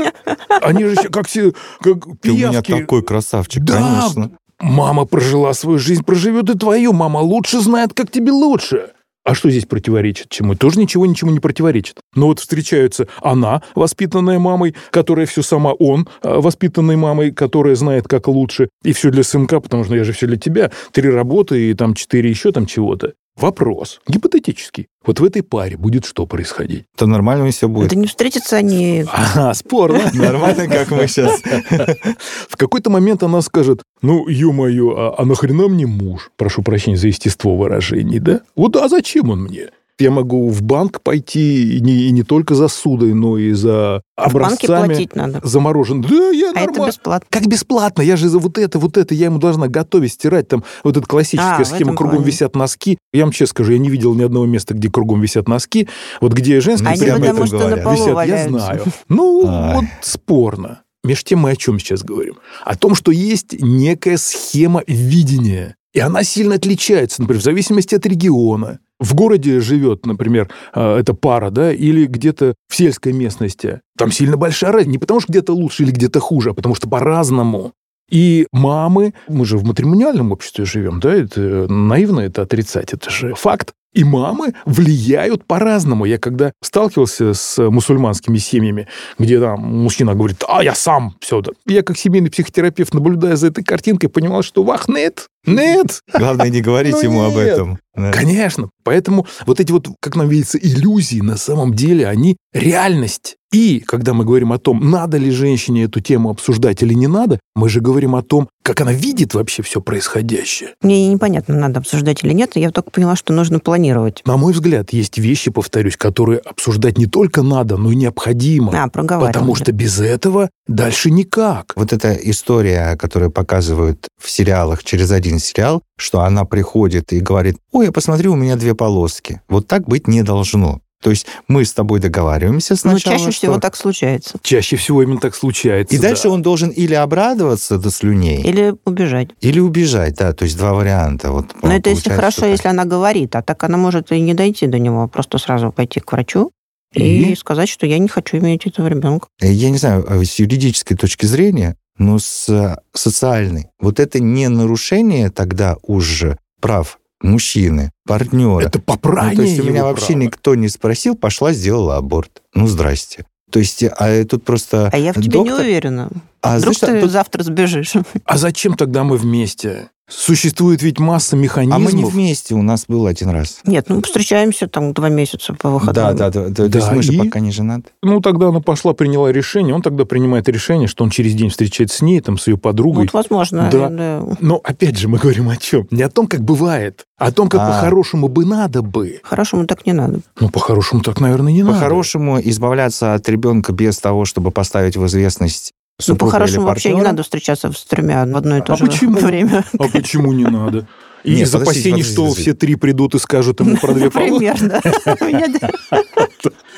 Они 0.62 0.84
же 0.84 0.96
как 1.08 1.26
все, 1.28 1.52
как 1.80 2.04
Ты 2.20 2.30
у 2.32 2.34
меня 2.34 2.50
пиявки. 2.50 2.72
такой 2.80 3.02
красавчик, 3.02 3.62
Да. 3.64 3.74
конечно. 3.74 4.32
Мама 4.60 5.06
прожила 5.06 5.54
свою 5.54 5.78
жизнь, 5.78 6.04
проживет 6.04 6.50
и 6.50 6.58
твою. 6.58 6.92
Мама 6.92 7.18
лучше 7.18 7.60
знает, 7.60 7.94
как 7.94 8.10
тебе 8.10 8.30
лучше. 8.32 8.90
А 9.24 9.34
что 9.34 9.50
здесь 9.50 9.66
противоречит 9.66 10.28
чему? 10.30 10.54
Тоже 10.54 10.80
ничего 10.80 11.04
ничему 11.04 11.30
не 11.30 11.40
противоречит. 11.40 11.96
Но 12.14 12.26
вот 12.26 12.40
встречаются 12.40 13.06
она, 13.20 13.62
воспитанная 13.74 14.38
мамой, 14.38 14.74
которая 14.90 15.26
все 15.26 15.42
сама, 15.42 15.72
он, 15.72 16.08
а, 16.22 16.40
воспитанной 16.40 16.96
мамой, 16.96 17.30
которая 17.30 17.74
знает, 17.74 18.08
как 18.08 18.28
лучше, 18.28 18.70
и 18.82 18.92
все 18.92 19.10
для 19.10 19.22
сынка, 19.22 19.60
потому 19.60 19.84
что 19.84 19.94
я 19.94 20.04
же 20.04 20.12
все 20.12 20.26
для 20.26 20.38
тебя. 20.38 20.70
Три 20.92 21.10
работы 21.10 21.70
и 21.70 21.74
там 21.74 21.94
четыре 21.94 22.30
еще 22.30 22.50
там 22.50 22.66
чего-то. 22.66 23.12
Вопрос, 23.36 24.00
гипотетический. 24.06 24.88
Вот 25.04 25.18
в 25.18 25.24
этой 25.24 25.42
паре 25.42 25.76
будет 25.76 26.04
что 26.04 26.26
происходить? 26.26 26.84
То 26.96 27.06
нормально 27.06 27.50
все 27.50 27.68
будет. 27.68 27.86
Это 27.86 27.96
не 27.96 28.06
встретятся 28.06 28.56
они... 28.56 29.06
Ага, 29.10 29.54
спорно. 29.54 30.10
Нормально, 30.14 30.66
как 30.66 30.90
мы 30.90 31.06
сейчас. 31.08 31.40
В 32.48 32.56
какой-то 32.56 32.90
момент 32.90 33.22
она 33.22 33.40
скажет, 33.40 33.82
ну, 34.02 34.28
ё-моё, 34.28 34.94
а, 34.96 35.14
а 35.18 35.24
нахрена 35.24 35.68
мне 35.68 35.86
муж? 35.86 36.30
Прошу 36.36 36.62
прощения 36.62 36.98
за 36.98 37.06
естество 37.06 37.56
выражений, 37.56 38.18
да? 38.18 38.42
Вот, 38.56 38.76
а 38.76 38.88
зачем 38.88 39.30
он 39.30 39.44
мне? 39.44 39.70
Я 40.00 40.10
могу 40.10 40.48
в 40.48 40.62
банк 40.62 41.00
пойти 41.02 41.76
и 41.76 41.80
не, 41.80 41.92
и 42.04 42.10
не 42.12 42.22
только 42.22 42.54
за 42.54 42.68
судой, 42.68 43.14
но 43.14 43.38
и 43.38 43.52
за 43.52 44.02
В 44.16 44.32
банке 44.32 44.66
образцами 44.66 44.86
платить 44.86 45.16
надо. 45.16 45.40
заморожен. 45.44 46.00
Да, 46.02 46.30
я 46.30 46.48
А 46.48 46.50
это 46.52 46.60
нормально. 46.72 46.86
бесплатно. 46.90 47.26
Как 47.30 47.46
бесплатно? 47.46 48.02
Я 48.02 48.16
же 48.16 48.28
за 48.28 48.38
вот 48.38 48.58
это, 48.58 48.78
вот 48.78 48.96
это, 48.96 49.14
я 49.14 49.26
ему 49.26 49.38
должна 49.38 49.68
готовить, 49.68 50.12
стирать. 50.12 50.48
Там 50.48 50.64
вот 50.84 50.96
эта 50.96 51.06
классическая 51.06 51.60
А, 51.60 51.64
схема, 51.64 51.94
кругом 51.94 52.16
плане. 52.16 52.26
висят 52.30 52.56
носки. 52.56 52.98
Я 53.12 53.24
вам 53.24 53.32
честно 53.32 53.50
скажу, 53.50 53.72
я 53.72 53.78
не 53.78 53.90
видел 53.90 54.14
ни 54.14 54.22
одного 54.22 54.46
места, 54.46 54.74
где 54.74 54.90
кругом 54.90 55.20
висят 55.20 55.48
носки. 55.48 55.88
Вот 56.20 56.32
где 56.32 56.60
женские 56.60 56.90
Они 56.90 57.00
прямо 57.02 57.18
потому 57.20 57.38
это 57.38 57.46
что 57.46 57.56
на 57.58 57.64
говорят. 57.64 57.84
полу 57.84 57.94
висят, 57.96 58.08
я 58.08 58.14
валяются. 58.14 58.50
знаю. 58.50 58.84
Ну, 59.08 59.44
Ай. 59.48 59.74
вот 59.76 59.84
спорно. 60.02 60.82
Между 61.02 61.24
тем 61.24 61.38
мы 61.40 61.50
о 61.52 61.56
чем 61.56 61.78
сейчас 61.78 62.02
говорим? 62.02 62.34
О 62.64 62.76
том, 62.76 62.94
что 62.94 63.10
есть 63.10 63.54
некая 63.60 64.16
схема 64.18 64.82
видения. 64.86 65.76
И 65.92 65.98
она 65.98 66.22
сильно 66.22 66.54
отличается, 66.56 67.20
например, 67.22 67.40
в 67.40 67.44
зависимости 67.44 67.94
от 67.94 68.04
региона. 68.06 68.78
В 69.00 69.14
городе 69.14 69.60
живет, 69.60 70.06
например, 70.06 70.50
э, 70.74 70.96
эта 70.98 71.14
пара, 71.14 71.50
да, 71.50 71.72
или 71.72 72.06
где-то 72.06 72.54
в 72.68 72.76
сельской 72.76 73.12
местности. 73.12 73.80
Там 73.96 74.12
сильно 74.12 74.36
большая 74.36 74.72
разница. 74.72 74.90
Не 74.92 74.98
потому, 74.98 75.20
что 75.20 75.32
где-то 75.32 75.54
лучше 75.54 75.82
или 75.82 75.90
где-то 75.90 76.20
хуже, 76.20 76.50
а 76.50 76.54
потому 76.54 76.74
что 76.74 76.88
по-разному. 76.88 77.72
И 78.10 78.46
мамы, 78.52 79.14
мы 79.28 79.46
же 79.46 79.56
в 79.56 79.64
матримониальном 79.64 80.32
обществе 80.32 80.64
живем, 80.64 81.00
да, 81.00 81.14
это 81.14 81.66
наивно 81.72 82.20
это 82.20 82.42
отрицать, 82.42 82.92
это 82.92 83.08
же 83.08 83.34
факт. 83.34 83.72
И 83.92 84.04
мамы 84.04 84.54
влияют 84.66 85.44
по-разному. 85.46 86.04
Я 86.04 86.18
когда 86.18 86.52
сталкивался 86.62 87.34
с 87.34 87.58
мусульманскими 87.58 88.38
семьями, 88.38 88.86
где 89.18 89.40
там 89.40 89.60
мужчина 89.60 90.14
говорит, 90.14 90.44
а 90.48 90.62
я 90.62 90.74
сам 90.74 91.16
все 91.20 91.40
это. 91.40 91.52
Я 91.66 91.82
как 91.82 91.98
семейный 91.98 92.30
психотерапевт, 92.30 92.94
наблюдая 92.94 93.36
за 93.36 93.48
этой 93.48 93.64
картинкой, 93.64 94.08
понимал, 94.08 94.42
что 94.42 94.62
вах, 94.62 94.88
нет, 94.88 95.26
нет, 95.46 96.02
Главное, 96.12 96.50
не 96.50 96.60
говорить 96.60 96.92
Ну 96.92 97.02
ему 97.02 97.22
об 97.22 97.36
этом. 97.36 97.78
Конечно. 98.12 98.70
Поэтому 98.84 99.26
вот 99.46 99.60
эти 99.60 99.72
вот, 99.72 99.88
как 100.00 100.16
нам 100.16 100.28
видится, 100.28 100.58
иллюзии, 100.58 101.20
на 101.20 101.36
самом 101.36 101.74
деле, 101.74 102.06
они 102.06 102.36
реальность. 102.52 103.36
И 103.52 103.80
когда 103.80 104.14
мы 104.14 104.24
говорим 104.24 104.52
о 104.52 104.58
том, 104.58 104.90
надо 104.90 105.16
ли 105.16 105.30
женщине 105.30 105.84
эту 105.84 106.00
тему 106.00 106.30
обсуждать 106.30 106.82
или 106.82 106.94
не 106.94 107.08
надо, 107.08 107.40
мы 107.56 107.68
же 107.68 107.80
говорим 107.80 108.14
о 108.14 108.22
том, 108.22 108.48
как 108.62 108.80
она 108.80 108.92
видит 108.92 109.34
вообще 109.34 109.62
все 109.62 109.80
происходящее. 109.80 110.74
Мне 110.82 111.08
непонятно, 111.08 111.56
надо 111.56 111.80
обсуждать 111.80 112.22
или 112.22 112.32
нет. 112.32 112.52
Я 112.54 112.70
только 112.70 112.90
поняла, 112.90 113.16
что 113.16 113.32
нужно 113.32 113.58
планировать. 113.58 113.79
На 114.26 114.36
мой 114.36 114.52
взгляд, 114.52 114.92
есть 114.92 115.18
вещи, 115.18 115.50
повторюсь, 115.50 115.96
которые 115.96 116.38
обсуждать 116.38 116.98
не 116.98 117.06
только 117.06 117.42
надо, 117.42 117.76
но 117.76 117.90
и 117.92 117.96
необходимо. 117.96 118.72
А, 118.84 118.88
проговаривали. 118.88 119.32
потому 119.32 119.54
что 119.54 119.72
без 119.72 120.00
этого 120.00 120.50
дальше 120.66 121.10
никак. 121.10 121.72
Вот 121.76 121.92
эта 121.92 122.12
история, 122.12 122.96
которую 122.96 123.30
показывают 123.30 124.08
в 124.20 124.30
сериалах 124.30 124.84
через 124.84 125.10
один 125.10 125.38
сериал, 125.38 125.82
что 125.96 126.20
она 126.20 126.44
приходит 126.44 127.12
и 127.12 127.20
говорит, 127.20 127.56
ой, 127.72 127.86
я 127.86 127.92
посмотрю, 127.92 128.32
у 128.32 128.36
меня 128.36 128.56
две 128.56 128.74
полоски. 128.74 129.40
Вот 129.48 129.66
так 129.66 129.86
быть 129.88 130.06
не 130.08 130.22
должно. 130.22 130.80
То 131.02 131.10
есть 131.10 131.26
мы 131.48 131.64
с 131.64 131.72
тобой 131.72 131.98
договариваемся 131.98 132.74
Но 132.74 132.76
сначала, 132.92 133.16
чаще 133.16 133.30
что- 133.30 133.38
всего 133.38 133.58
так 133.58 133.74
случается. 133.74 134.38
Чаще 134.42 134.76
всего 134.76 135.02
именно 135.02 135.18
так 135.20 135.34
случается. 135.34 135.94
И 135.94 135.98
дальше 135.98 136.24
да. 136.24 136.30
он 136.30 136.42
должен 136.42 136.68
или 136.68 136.92
обрадоваться 136.94 137.78
до 137.78 137.90
слюней, 137.90 138.42
Или 138.42 138.74
убежать. 138.84 139.30
или 139.40 139.60
убежать, 139.60 140.16
да, 140.16 140.32
то 140.34 140.44
есть 140.44 140.58
два 140.58 140.74
варианта. 140.74 141.32
Вот, 141.32 141.46
Но 141.62 141.72
это 141.72 141.88
если 141.90 142.10
хорошо, 142.10 142.30
что 142.32 142.40
так. 142.42 142.50
если 142.50 142.68
она 142.68 142.84
говорит, 142.84 143.34
а 143.34 143.42
так 143.42 143.64
она 143.64 143.78
может 143.78 144.12
и 144.12 144.20
не 144.20 144.34
дойти 144.34 144.66
до 144.66 144.78
него, 144.78 145.04
а 145.04 145.08
просто 145.08 145.38
сразу 145.38 145.72
пойти 145.72 146.00
к 146.00 146.12
врачу 146.12 146.50
и, 146.94 147.32
И? 147.32 147.34
сказать, 147.34 147.68
что 147.70 147.86
я 147.86 147.98
не 147.98 148.08
хочу 148.08 148.36
иметь 148.36 148.66
этого 148.66 148.86
ребенка. 148.88 149.28
Я 149.40 149.70
не 149.70 149.78
знаю, 149.78 150.04
а 150.06 150.22
с 150.22 150.38
юридической 150.38 150.96
точки 150.96 151.24
зрения, 151.24 151.76
но 151.96 152.18
с 152.18 152.46
э, 152.48 152.76
социальной. 152.92 153.68
Вот 153.80 154.00
это 154.00 154.20
не 154.20 154.48
нарушение 154.48 155.30
тогда 155.30 155.76
уже 155.82 156.36
прав 156.60 156.98
мужчины, 157.22 157.90
партнера. 158.06 158.60
Это 158.66 158.78
Ну, 158.78 158.84
попрание 158.84 159.36
то 159.36 159.42
есть 159.42 159.60
у 159.60 159.64
меня 159.64 159.84
вообще 159.84 160.08
права. 160.08 160.20
никто 160.22 160.54
не 160.54 160.68
спросил, 160.68 161.14
пошла, 161.16 161.52
сделала 161.52 161.96
аборт. 161.96 162.42
Ну, 162.54 162.66
здрасте. 162.66 163.24
То 163.50 163.58
есть, 163.58 163.82
а 163.82 164.24
тут 164.24 164.44
просто... 164.44 164.88
А 164.92 164.96
я 164.98 165.12
в 165.12 165.16
тебе 165.16 165.40
не 165.40 165.50
доктор- 165.50 165.60
уверена. 165.64 166.08
А, 166.40 166.58
Вдруг 166.58 166.76
знаешь, 166.76 166.94
ты 166.96 167.00
тут- 167.02 167.10
завтра 167.10 167.42
сбежишь. 167.42 167.94
А 168.24 168.36
зачем 168.36 168.74
тогда 168.76 169.02
мы 169.04 169.16
вместе? 169.16 169.90
Существует 170.10 170.82
ведь 170.82 170.98
масса 170.98 171.36
а 171.36 171.38
механизмов. 171.38 171.80
мы 171.80 171.92
не 171.92 172.04
вместе, 172.04 172.54
у 172.54 172.62
нас 172.62 172.84
был 172.88 173.06
один 173.06 173.30
раз. 173.30 173.60
Нет, 173.64 173.86
ну 173.88 174.02
встречаемся 174.02 174.66
там 174.66 174.92
два 174.92 175.08
месяца 175.08 175.54
по 175.54 175.68
Да, 175.68 175.74
выходным. 175.74 176.16
да, 176.16 176.30
да. 176.30 176.30
То 176.50 176.68
Да, 176.68 176.78
есть 176.78 176.92
мы 176.92 177.02
же 177.02 177.14
и? 177.14 177.18
пока 177.18 177.40
не 177.40 177.52
женаты. 177.52 177.90
Ну, 178.02 178.20
тогда 178.20 178.48
она 178.48 178.60
пошла, 178.60 178.92
приняла 178.92 179.30
решение. 179.32 179.74
Он 179.74 179.82
тогда 179.82 180.04
принимает 180.04 180.48
решение, 180.48 180.88
что 180.88 181.04
он 181.04 181.10
через 181.10 181.34
день 181.34 181.48
встречается 181.48 181.98
с 181.98 182.02
ней, 182.02 182.20
там, 182.20 182.38
с 182.38 182.48
ее 182.48 182.58
подругой. 182.58 183.04
Вот, 183.04 183.12
возможно. 183.12 183.68
Да. 183.72 183.88
да. 183.88 184.22
Но, 184.40 184.60
опять 184.62 184.98
же, 184.98 185.08
мы 185.08 185.18
говорим 185.18 185.48
о 185.48 185.56
чем? 185.56 185.86
Не 185.90 186.02
о 186.02 186.08
том, 186.10 186.26
как 186.26 186.40
бывает, 186.42 187.04
а 187.18 187.26
о 187.26 187.32
том, 187.32 187.48
как 187.48 187.60
А. 187.60 187.66
по-хорошему 187.68 188.28
бы 188.28 188.44
надо 188.44 188.82
бы. 188.82 189.20
Хорошему 189.22 189.66
так 189.66 189.86
не 189.86 189.92
надо. 189.92 190.20
Ну, 190.40 190.48
по-хорошему 190.48 191.02
так, 191.02 191.20
наверное, 191.20 191.52
не 191.52 191.62
надо. 191.62 191.74
По-хорошему, 191.74 192.40
избавляться 192.40 193.14
от 193.14 193.28
ребенка 193.28 193.72
без 193.72 193.98
того, 193.98 194.24
чтобы 194.24 194.50
поставить 194.50 194.96
в 194.96 195.06
известность 195.06 195.72
Ну, 196.08 196.16
по-хорошему 196.16 196.66
вообще 196.66 196.94
не 196.94 197.02
надо 197.02 197.22
встречаться 197.22 197.72
с 197.72 197.84
тремя 197.84 198.24
в 198.26 198.36
одно 198.36 198.58
и 198.58 198.62
то 198.62 198.74
А 198.74 198.76
же 198.76 198.86
почему? 198.86 199.18
время. 199.20 199.64
А 199.78 199.88
почему 199.88 200.32
не 200.32 200.44
надо? 200.44 200.86
И 201.24 201.34
Нет, 201.34 201.46
из 201.48 201.50
подождите, 201.52 201.70
опасений, 201.80 201.90
подождите, 201.92 202.12
что 202.12 202.22
подождите. 202.22 202.42
все 202.50 202.54
три 202.54 202.74
придут 202.76 203.14
и 203.14 203.18
скажут 203.18 203.60
ему 203.60 203.76
про 203.76 203.92
две 203.92 204.04
меня- 204.08 204.56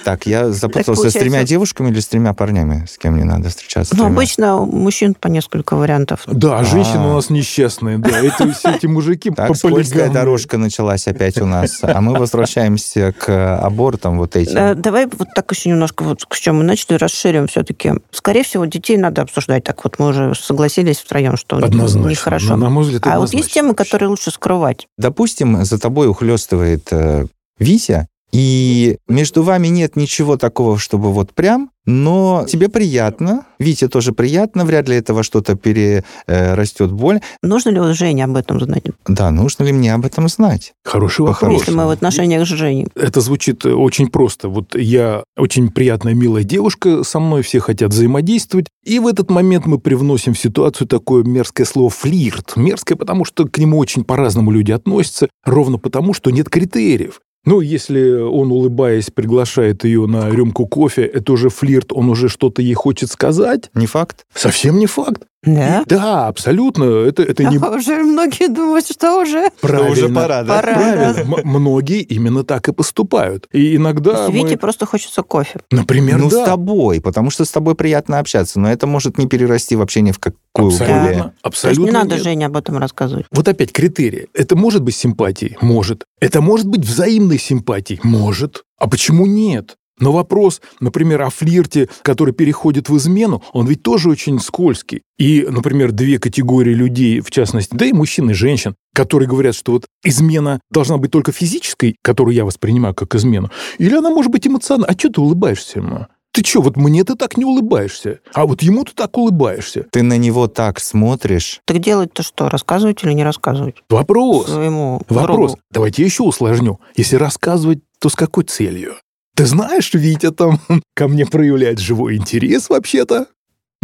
Так, 0.05 0.27
я 0.27 0.51
запутался 0.51 1.11
с 1.11 1.13
тремя 1.13 1.45
девушками 1.45 1.91
или 1.91 2.01
с 2.01 2.09
тремя 2.09 2.33
парнями, 2.35 2.87
с 2.91 2.99
кем 2.99 3.17
не 3.17 3.23
надо 3.23 3.51
встречаться? 3.51 3.97
Ну, 3.97 4.07
обычно 4.07 4.57
у 4.57 4.67
мужчин 4.67 5.15
по 5.15 5.29
несколько 5.29 5.77
вариантов. 5.77 6.23
Да, 6.27 6.59
а 6.59 6.65
женщины 6.65 7.07
у 7.11 7.15
нас 7.15 7.31
несчастные, 7.31 7.99
да. 7.99 8.19
Это 8.19 8.53
все 8.53 8.71
эти 8.71 8.87
мужики 8.87 9.31
Так, 9.31 9.49
по 9.49 9.55
скользкая 9.55 10.11
дорожка 10.11 10.59
началась 10.59 11.07
опять 11.07 11.39
у 11.41 11.47
нас. 11.47 11.79
А 11.83 12.01
мы 12.01 12.19
возвращаемся 12.19 13.13
к 13.17 13.59
абортам 13.59 14.19
вот 14.19 14.35
этим. 14.35 14.57
Э, 14.57 14.75
Давай 14.75 15.07
вот 15.07 15.29
так 15.37 15.51
еще 15.53 15.69
немножко, 15.69 16.03
вот 16.03 16.23
с 16.29 16.39
чем 16.39 16.59
мы 16.59 16.65
начали, 16.65 16.97
расширим 16.97 17.47
все-таки. 17.47 17.93
Скорее 18.11 18.43
всего, 18.43 18.65
детей 18.65 18.97
надо 18.97 19.23
обсуждать. 19.23 19.63
Так 19.63 19.85
вот 19.85 20.01
мы 20.01 20.09
уже 20.09 20.35
согласились 20.35 20.99
втроем, 20.99 21.37
что 21.37 21.61
нехорошо. 21.61 22.49
На, 22.51 22.57
на 22.57 22.71
мой 22.71 22.83
взгляд, 22.83 23.07
А 23.07 23.21
вот 23.21 23.33
есть 23.33 23.53
темы, 23.53 23.75
которые 23.75 24.09
лучше 24.09 24.32
скрывать. 24.33 24.89
Допустим, 24.99 25.65
за 25.65 25.79
тобой 25.79 26.09
ухлестывает 26.09 26.89
э, 26.91 27.27
Витя, 27.59 28.09
и 28.33 28.97
между 29.09 29.43
вами 29.43 29.69
нет 29.69 29.95
ничего 29.97 30.37
такого, 30.37 30.79
чтобы 30.79 31.13
вот 31.13 31.33
прям, 31.33 31.71
но 31.85 32.47
тебе 32.49 32.69
приятно, 32.69 33.45
Вите 33.59 33.89
тоже 33.89 34.13
приятно, 34.13 34.65
вряд 34.65 34.89
ли 34.89 34.97
это 34.97 35.15
во 35.15 35.23
что-то 35.23 35.57
перерастет 35.57 36.93
боль. 36.93 37.21
Нужно 37.43 37.71
ли 37.71 37.81
у 37.81 37.93
Жени 37.93 38.23
об 38.23 38.37
этом 38.37 38.61
знать? 38.61 38.85
Да, 39.07 39.31
нужно 39.31 39.65
ли 39.65 39.73
мне 39.73 39.93
об 39.93 40.05
этом 40.07 40.29
знать? 40.29 40.73
Хороший 40.85 41.27
вопрос. 41.27 41.53
Если 41.53 41.73
мы 41.73 41.87
в 41.87 41.91
отношениях 41.91 42.47
с 42.47 42.51
Женей. 42.51 42.87
Это 42.95 43.21
звучит 43.21 43.67
э, 43.67 43.73
очень 43.73 44.09
просто. 44.09 44.49
Вот 44.49 44.77
я 44.77 45.25
очень 45.37 45.71
приятная, 45.71 46.15
милая 46.15 46.45
девушка, 46.45 47.03
со 47.03 47.19
мной 47.19 47.43
все 47.43 47.59
хотят 47.61 47.91
взаимодействовать, 47.91 48.69
и 48.85 48.99
в 48.99 49.07
этот 49.07 49.31
момент 49.31 49.67
мы 49.67 49.79
привносим 49.79 50.35
в 50.35 50.39
ситуацию 50.39 50.87
такое 50.87 51.25
мерзкое 51.25 51.67
слово 51.67 51.91
«флирт». 51.91 52.57
Мерзкое, 52.57 52.97
потому 52.97 53.25
что 53.25 53.47
к 53.47 53.59
нему 53.59 53.79
очень 53.79 54.05
по-разному 54.05 54.53
люди 54.53 54.71
относятся, 54.71 55.29
ровно 55.45 55.79
потому, 55.79 56.15
что 56.15 56.31
нет 56.31 56.49
критериев. 56.49 57.21
Ну, 57.45 57.61
если 57.61 58.21
он, 58.21 58.53
улыбаясь, 58.53 59.11
приглашает 59.11 59.85
ее 59.85 60.07
на 60.07 60.31
рюмку 60.31 60.67
кофе, 60.67 61.03
это 61.05 61.33
уже 61.33 61.49
флирт, 61.49 61.93
он 61.93 62.09
уже 62.09 62.29
что-то 62.29 62.63
ей 62.63 62.75
хочет 62.75 63.11
сказать, 63.11 63.71
Не 63.75 63.87
факт? 63.87 64.27
совсем 64.35 64.79
не 64.79 64.87
факт. 64.87 65.25
Да? 65.45 65.83
Да, 65.87 66.29
абсолютно. 66.29 66.85
Это, 66.85 67.23
это 67.25 67.43
не 67.45 67.59
Уже 67.59 68.03
многие 68.05 68.49
думают, 68.49 68.87
что 68.87 69.21
уже 69.21 69.51
правильно. 69.61 69.91
уже 69.91 70.09
пора, 70.09 70.43
да? 70.45 70.57
пора. 70.61 70.75
Правильно. 70.75 71.15
да. 71.15 71.21
М- 71.23 71.41
многие 71.45 72.03
именно 72.03 72.45
так 72.45 72.69
и 72.69 72.73
поступают. 72.73 73.49
И 73.53 73.75
иногда 73.77 74.29
Вите 74.29 74.55
мы... 74.55 74.57
просто 74.57 74.87
хочется 74.87 75.23
кофе. 75.23 75.61
Например, 75.73 76.19
ну, 76.19 76.31
да. 76.31 76.45
с 76.45 76.49
тобой, 76.49 77.01
потому 77.01 77.31
что 77.31 77.45
с 77.45 77.51
тобой 77.51 77.75
приятно 77.75 78.21
общаться, 78.21 78.61
но 78.61 78.71
это 78.71 78.87
может 78.87 79.19
не 79.19 79.27
перерасти 79.27 79.75
вообще 79.75 80.01
ни 80.03 80.13
в 80.13 80.21
какую 80.21 80.69
Абсолютно, 80.69 81.01
более. 81.01 81.19
То 81.19 81.25
есть 81.25 81.37
абсолютно 81.43 81.85
не 81.85 81.91
надо 81.91 82.15
нет. 82.15 82.23
Жене 82.23 82.47
об 82.47 82.57
этом 82.57 82.79
рассказывать. 82.79 83.27
Вот 83.33 83.49
опять 83.49 83.73
критерии. 83.73 84.29
Это 84.35 84.55
может 84.55 84.83
быть 84.83 84.95
симпатией? 84.95 85.57
Может. 85.61 86.05
Это 86.21 86.41
может 86.41 86.67
быть 86.67 86.85
взаимной 86.85 87.39
симпатией? 87.39 87.99
Может. 88.05 88.63
А 88.79 88.89
почему 88.89 89.27
нет? 89.27 89.77
Но 90.03 90.11
вопрос, 90.11 90.61
например, 90.81 91.23
о 91.23 91.31
флирте, 91.31 91.89
который 92.03 92.35
переходит 92.35 92.89
в 92.89 92.97
измену, 92.97 93.41
он 93.53 93.69
ведь 93.69 93.85
тоже 93.85 94.11
очень 94.11 94.41
скользкий. 94.41 95.03
И, 95.17 95.47
например, 95.49 95.93
две 95.93 96.19
категории 96.19 96.75
людей, 96.75 97.21
в 97.21 97.31
частности, 97.31 97.73
да 97.73 97.87
и 97.87 97.93
мужчин 97.93 98.29
и 98.29 98.35
женщин, 98.35 98.75
которые 98.97 99.29
говорят, 99.29 99.55
что 99.55 99.71
вот 99.71 99.87
измена 100.03 100.59
должна 100.73 100.97
быть 100.97 101.13
только 101.13 101.31
физической, 101.31 101.95
которую 102.03 102.35
я 102.35 102.45
воспринимаю 102.45 102.97
как 102.97 103.15
измену, 103.15 103.53
или 103.79 103.95
она 103.95 104.11
может 104.11 104.33
быть 104.33 104.45
эмоциональной. 104.45 104.93
А 104.93 104.99
что 104.99 105.09
ты 105.09 105.21
улыбаешься, 105.21 105.81
ма? 105.81 106.09
Ты 106.33 106.43
что, 106.43 106.63
вот 106.63 106.77
мне 106.77 107.05
ты 107.05 107.15
так 107.15 107.37
не 107.37 107.45
улыбаешься, 107.45 108.19
а 108.35 108.47
вот 108.47 108.63
ему 108.63 108.85
ты 108.85 108.95
так 108.95 109.17
улыбаешься. 109.17 109.87
Ты 109.93 110.03
на 110.03 110.17
него 110.17 110.49
так 110.49 110.81
смотришь. 110.81 111.61
Так 111.65 111.79
делать-то 111.79 112.25
что, 112.25 112.49
рассказывать 112.49 113.05
или 113.05 113.13
не 113.13 113.23
рассказывать? 113.23 113.77
Вопрос. 113.89 114.47
Своему 114.47 115.01
Вопрос. 115.09 115.53
другу? 115.53 115.59
Давайте 115.71 116.03
я 116.03 116.07
еще 116.07 116.25
усложню. 116.25 116.81
Если 116.97 117.15
рассказывать, 117.15 117.79
то 118.01 118.09
с 118.09 118.17
какой 118.17 118.43
целью? 118.45 118.97
Ты 119.35 119.47
знаешь, 119.47 119.93
Витя 119.95 120.31
там 120.31 120.61
ко 120.95 121.09
мне 121.09 121.27
проявляет 121.27 121.79
живой 121.79 122.17
интерес 122.17 122.69
вообще-то. 122.69 123.27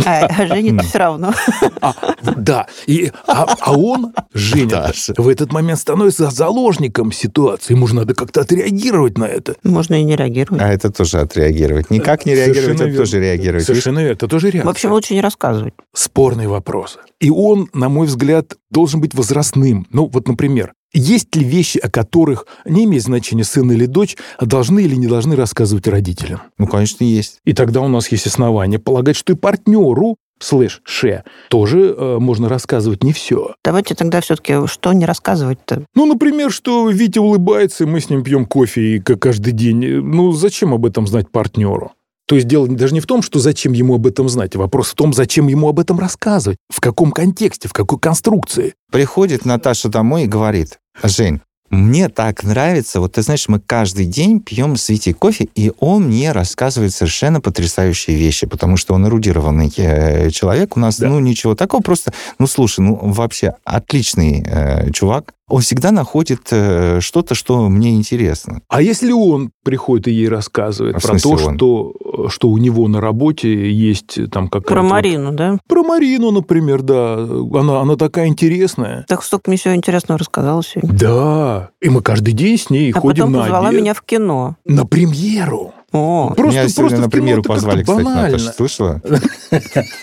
А, 0.05 0.27
а 0.27 0.47
Жене-то 0.47 0.85
все 0.85 0.99
равно. 0.99 1.35
А, 1.81 1.95
да, 2.37 2.67
и, 2.87 3.13
а, 3.27 3.47
а 3.61 3.77
он, 3.77 4.13
Женя, 4.33 4.93
в 5.17 5.29
этот 5.29 5.53
момент 5.53 5.79
становится 5.79 6.31
заложником 6.31 7.13
ситуации. 7.13 7.75
Ему 7.75 7.87
же 7.87 7.95
надо 7.95 8.15
как-то 8.15 8.41
отреагировать 8.41 9.17
на 9.17 9.25
это. 9.25 9.55
Можно 9.63 10.01
и 10.01 10.05
не 10.05 10.17
реагировать. 10.17 10.61
А 10.63 10.69
это 10.69 10.91
тоже 10.91 11.19
отреагировать. 11.19 11.91
Никак 11.91 12.27
не 12.27 12.35
реагировать, 12.35 12.57
Совершенно 12.57 12.83
это 12.83 12.91
верно. 12.91 13.05
тоже 13.05 13.21
реагировать. 13.21 13.67
Совершенно 13.67 13.99
верно. 14.01 14.13
Это 14.13 14.29
тоже 14.29 14.51
реакция. 14.51 14.67
В 14.67 14.71
общем, 14.71 14.93
лучше 14.93 15.15
не 15.15 15.21
рассказывать. 15.21 15.75
спорный 15.95 16.47
вопрос. 16.49 16.99
И 17.21 17.31
он, 17.31 17.69
на 17.73 17.89
мой 17.89 18.07
взгляд, 18.07 18.57
должен 18.71 19.01
быть 19.01 19.15
возрастным. 19.15 19.87
Ну, 19.91 20.07
вот, 20.07 20.27
например, 20.29 20.73
есть 20.93 21.35
ли 21.37 21.45
вещи, 21.45 21.79
о 21.79 21.91
которых, 21.91 22.47
не 22.65 22.85
имеет 22.85 23.03
значения, 23.03 23.45
сын 23.45 23.71
или 23.71 23.87
дочь, 23.87 24.17
а 24.39 24.47
должны 24.47 24.81
или 24.81 24.95
не 24.95 25.07
должны 25.07 25.37
рассказывать 25.37 25.87
родителям? 25.87 26.43
Ну, 26.59 26.67
конечно, 26.67 27.05
есть. 27.05 27.39
И 27.45 27.53
тогда 27.53 27.81
у 27.81 27.89
нас 27.89 28.11
есть 28.11 28.27
основания 28.27 28.79
полагать, 28.79 29.17
что 29.17 29.33
и 29.33 29.37
партнеру, 29.37 30.17
слэш, 30.41 30.81
ше, 30.85 31.25
тоже 31.49 31.95
э, 31.97 32.19
можно 32.19 32.49
рассказывать 32.49 33.03
не 33.03 33.13
все. 33.13 33.55
Давайте 33.65 33.95
тогда 33.95 34.21
все-таки 34.21 34.67
что 34.67 34.93
не 34.93 35.05
рассказывать-то? 35.05 35.85
Ну, 35.95 36.07
например, 36.07 36.51
что 36.51 36.89
Витя 36.89 37.19
улыбается, 37.19 37.85
и 37.85 37.87
мы 37.87 38.01
с 38.01 38.09
ним 38.09 38.23
пьем 38.23 38.47
кофе 38.47 38.97
и 38.97 39.01
как 39.01 39.21
каждый 39.21 39.53
день. 39.53 40.01
Ну, 40.01 40.33
зачем 40.33 40.73
об 40.73 40.87
этом 40.87 41.07
знать 41.07 41.31
партнеру? 41.31 41.93
То 42.29 42.35
есть 42.35 42.47
дело 42.47 42.69
даже 42.69 42.93
не 42.93 43.01
в 43.01 43.07
том, 43.07 43.23
что 43.23 43.39
зачем 43.39 43.73
ему 43.73 43.95
об 43.95 44.07
этом 44.07 44.29
знать, 44.29 44.55
а 44.55 44.59
вопрос 44.59 44.91
в 44.91 44.95
том, 44.95 45.15
зачем 45.15 45.49
ему 45.49 45.67
об 45.67 45.81
этом 45.81 45.99
рассказывать, 45.99 46.59
в 46.69 46.79
каком 46.79 47.11
контексте, 47.11 47.69
в 47.69 47.73
какой 47.73 47.99
конструкции. 47.99 48.75
Приходит 48.93 49.47
Наташа 49.47 49.89
домой 49.89 50.25
и 50.25 50.27
говорит, 50.27 50.79
Жень, 51.03 51.41
мне 51.71 52.11
так 52.11 52.45
нравится, 52.45 53.01
вот 53.01 53.15
ты 53.15 53.23
знаешь, 53.23 53.49
мы 53.49 53.61
каждый 53.61 54.05
день 54.05 54.41
пьем 54.41 54.77
с 54.77 54.91
Витей 54.91 55.15
кофе, 55.15 55.49
и 55.55 55.73
он 55.81 56.05
мне 56.05 56.33
рассказывает 56.33 56.93
совершенно 56.93 57.41
потрясающие 57.41 58.15
вещи, 58.15 58.47
потому 58.47 58.77
что 58.77 58.93
он 58.93 59.07
эрудированный 59.07 59.73
э, 59.77 60.31
человек. 60.31 60.77
У 60.77 60.81
нас, 60.81 60.99
Да. 60.99 61.09
ну, 61.09 61.21
ничего 61.21 61.55
такого, 61.55 61.81
просто, 61.81 62.13
ну, 62.39 62.47
слушай, 62.47 62.81
ну, 62.81 62.95
вообще 63.03 63.55
отличный 63.65 64.45
э, 64.47 64.91
чувак. 64.93 65.33
Он 65.49 65.61
всегда 65.63 65.91
находит 65.93 66.49
э, 66.51 67.01
что-то, 67.01 67.35
что 67.35 67.69
мне 67.69 67.95
интересно. 67.95 68.61
А 68.69 68.83
если 68.83 69.13
он 69.13 69.51
приходит 69.65 70.09
и 70.09 70.13
ей 70.13 70.29
рассказывает 70.29 70.97
А 70.97 71.01
про 71.01 71.19
то, 71.19 71.31
он? 71.31 71.39
что, 71.57 71.95
что 72.29 72.49
у 72.49 72.59
него 72.59 72.87
на 72.89 73.01
работе 73.01 73.71
есть 73.73 74.19
там 74.31 74.49
какая-то... 74.49 74.69
Про 74.75 74.83
вот- 74.83 74.91
Марину, 74.91 75.33
да? 75.33 75.59
Про 75.67 75.83
Марину, 75.85 76.31
например, 76.31 76.83
да. 76.83 77.15
Она, 77.15 77.81
она 77.81 77.97
такая 77.97 78.27
интересная. 78.27 79.05
Так 79.09 79.23
столько 79.23 79.51
мне 79.51 79.59
всего 79.59 79.75
интересного 79.75 80.19
рассказала 80.19 80.63
сегодня. 80.63 80.99
Да. 80.99 81.71
И 81.81 81.89
мы 81.89 82.03
каждый 82.03 82.35
день 82.35 82.59
с 82.59 82.69
ней 82.71 82.93
А 82.93 83.01
ходим 83.01 83.25
потом 83.25 83.33
на 83.33 83.41
позвала 83.43 83.69
обед. 83.69 83.81
меня 83.81 83.95
в 83.95 84.03
кино. 84.03 84.57
На 84.67 84.85
премьеру. 84.85 85.73
О, 85.91 86.35
Просто, 86.37 86.61
Меня 86.61 86.69
сегодня 86.69 86.99
просто 86.99 87.23
на 87.23 87.31
это 87.31 87.43
позвали, 87.43 87.83
кстати. 87.83 88.03
Наташа, 88.03 88.53
слышала? 88.53 89.01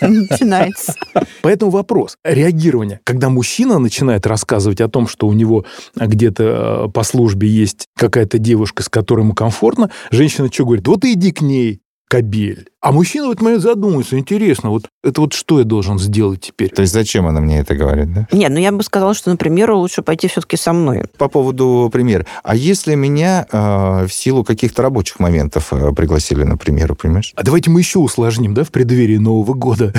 начинается. 0.00 0.94
Поэтому 1.42 1.70
вопрос 1.70 2.16
реагирования. 2.24 3.00
Когда 3.04 3.28
мужчина 3.28 3.78
начинает 3.78 4.26
рассказывать 4.26 4.80
о 4.80 4.88
том, 4.88 5.06
что 5.06 5.28
у 5.28 5.32
него 5.32 5.64
где-то 5.94 6.86
э, 6.86 6.90
по 6.90 7.04
службе 7.04 7.48
есть 7.48 7.86
какая-то 7.96 8.38
девушка, 8.38 8.82
с 8.82 8.88
которой 8.88 9.20
ему 9.20 9.34
комфортно, 9.34 9.90
женщина 10.10 10.48
что 10.52 10.64
говорит? 10.64 10.88
Вот 10.88 11.04
и 11.04 11.12
иди 11.12 11.30
к 11.30 11.40
ней, 11.40 11.80
кабель. 12.08 12.68
А 12.80 12.92
мужчина 12.92 13.26
в 13.26 13.30
этот 13.30 13.42
момент 13.42 13.62
задумывается, 13.62 14.18
интересно, 14.18 14.70
вот 14.70 14.86
это 15.02 15.20
вот 15.20 15.32
что 15.32 15.58
я 15.58 15.64
должен 15.64 15.98
сделать 15.98 16.40
теперь? 16.40 16.70
То 16.70 16.82
есть 16.82 16.92
зачем 16.92 17.26
она 17.26 17.40
мне 17.40 17.58
это 17.58 17.74
говорит, 17.74 18.12
да? 18.12 18.28
Нет, 18.30 18.50
ну 18.50 18.58
я 18.58 18.70
бы 18.70 18.82
сказала, 18.82 19.14
что, 19.14 19.30
например, 19.30 19.72
лучше 19.72 20.02
пойти 20.02 20.28
все-таки 20.28 20.56
со 20.56 20.72
мной. 20.72 21.04
По 21.18 21.28
поводу 21.28 21.90
примера. 21.92 22.26
А 22.44 22.54
если 22.54 22.94
меня 22.94 23.46
э, 23.50 24.06
в 24.06 24.12
силу 24.12 24.44
каких-то 24.44 24.82
рабочих 24.82 25.18
моментов 25.18 25.72
э, 25.72 25.92
пригласили 25.92 26.44
на 26.44 26.56
премьеру, 26.56 26.94
понимаешь? 26.94 27.32
А 27.34 27.42
давайте 27.42 27.70
мы 27.70 27.80
еще 27.80 27.98
усложним, 27.98 28.54
да, 28.54 28.64
в 28.64 28.70
преддверии 28.70 29.16
Нового 29.16 29.54
года. 29.54 29.92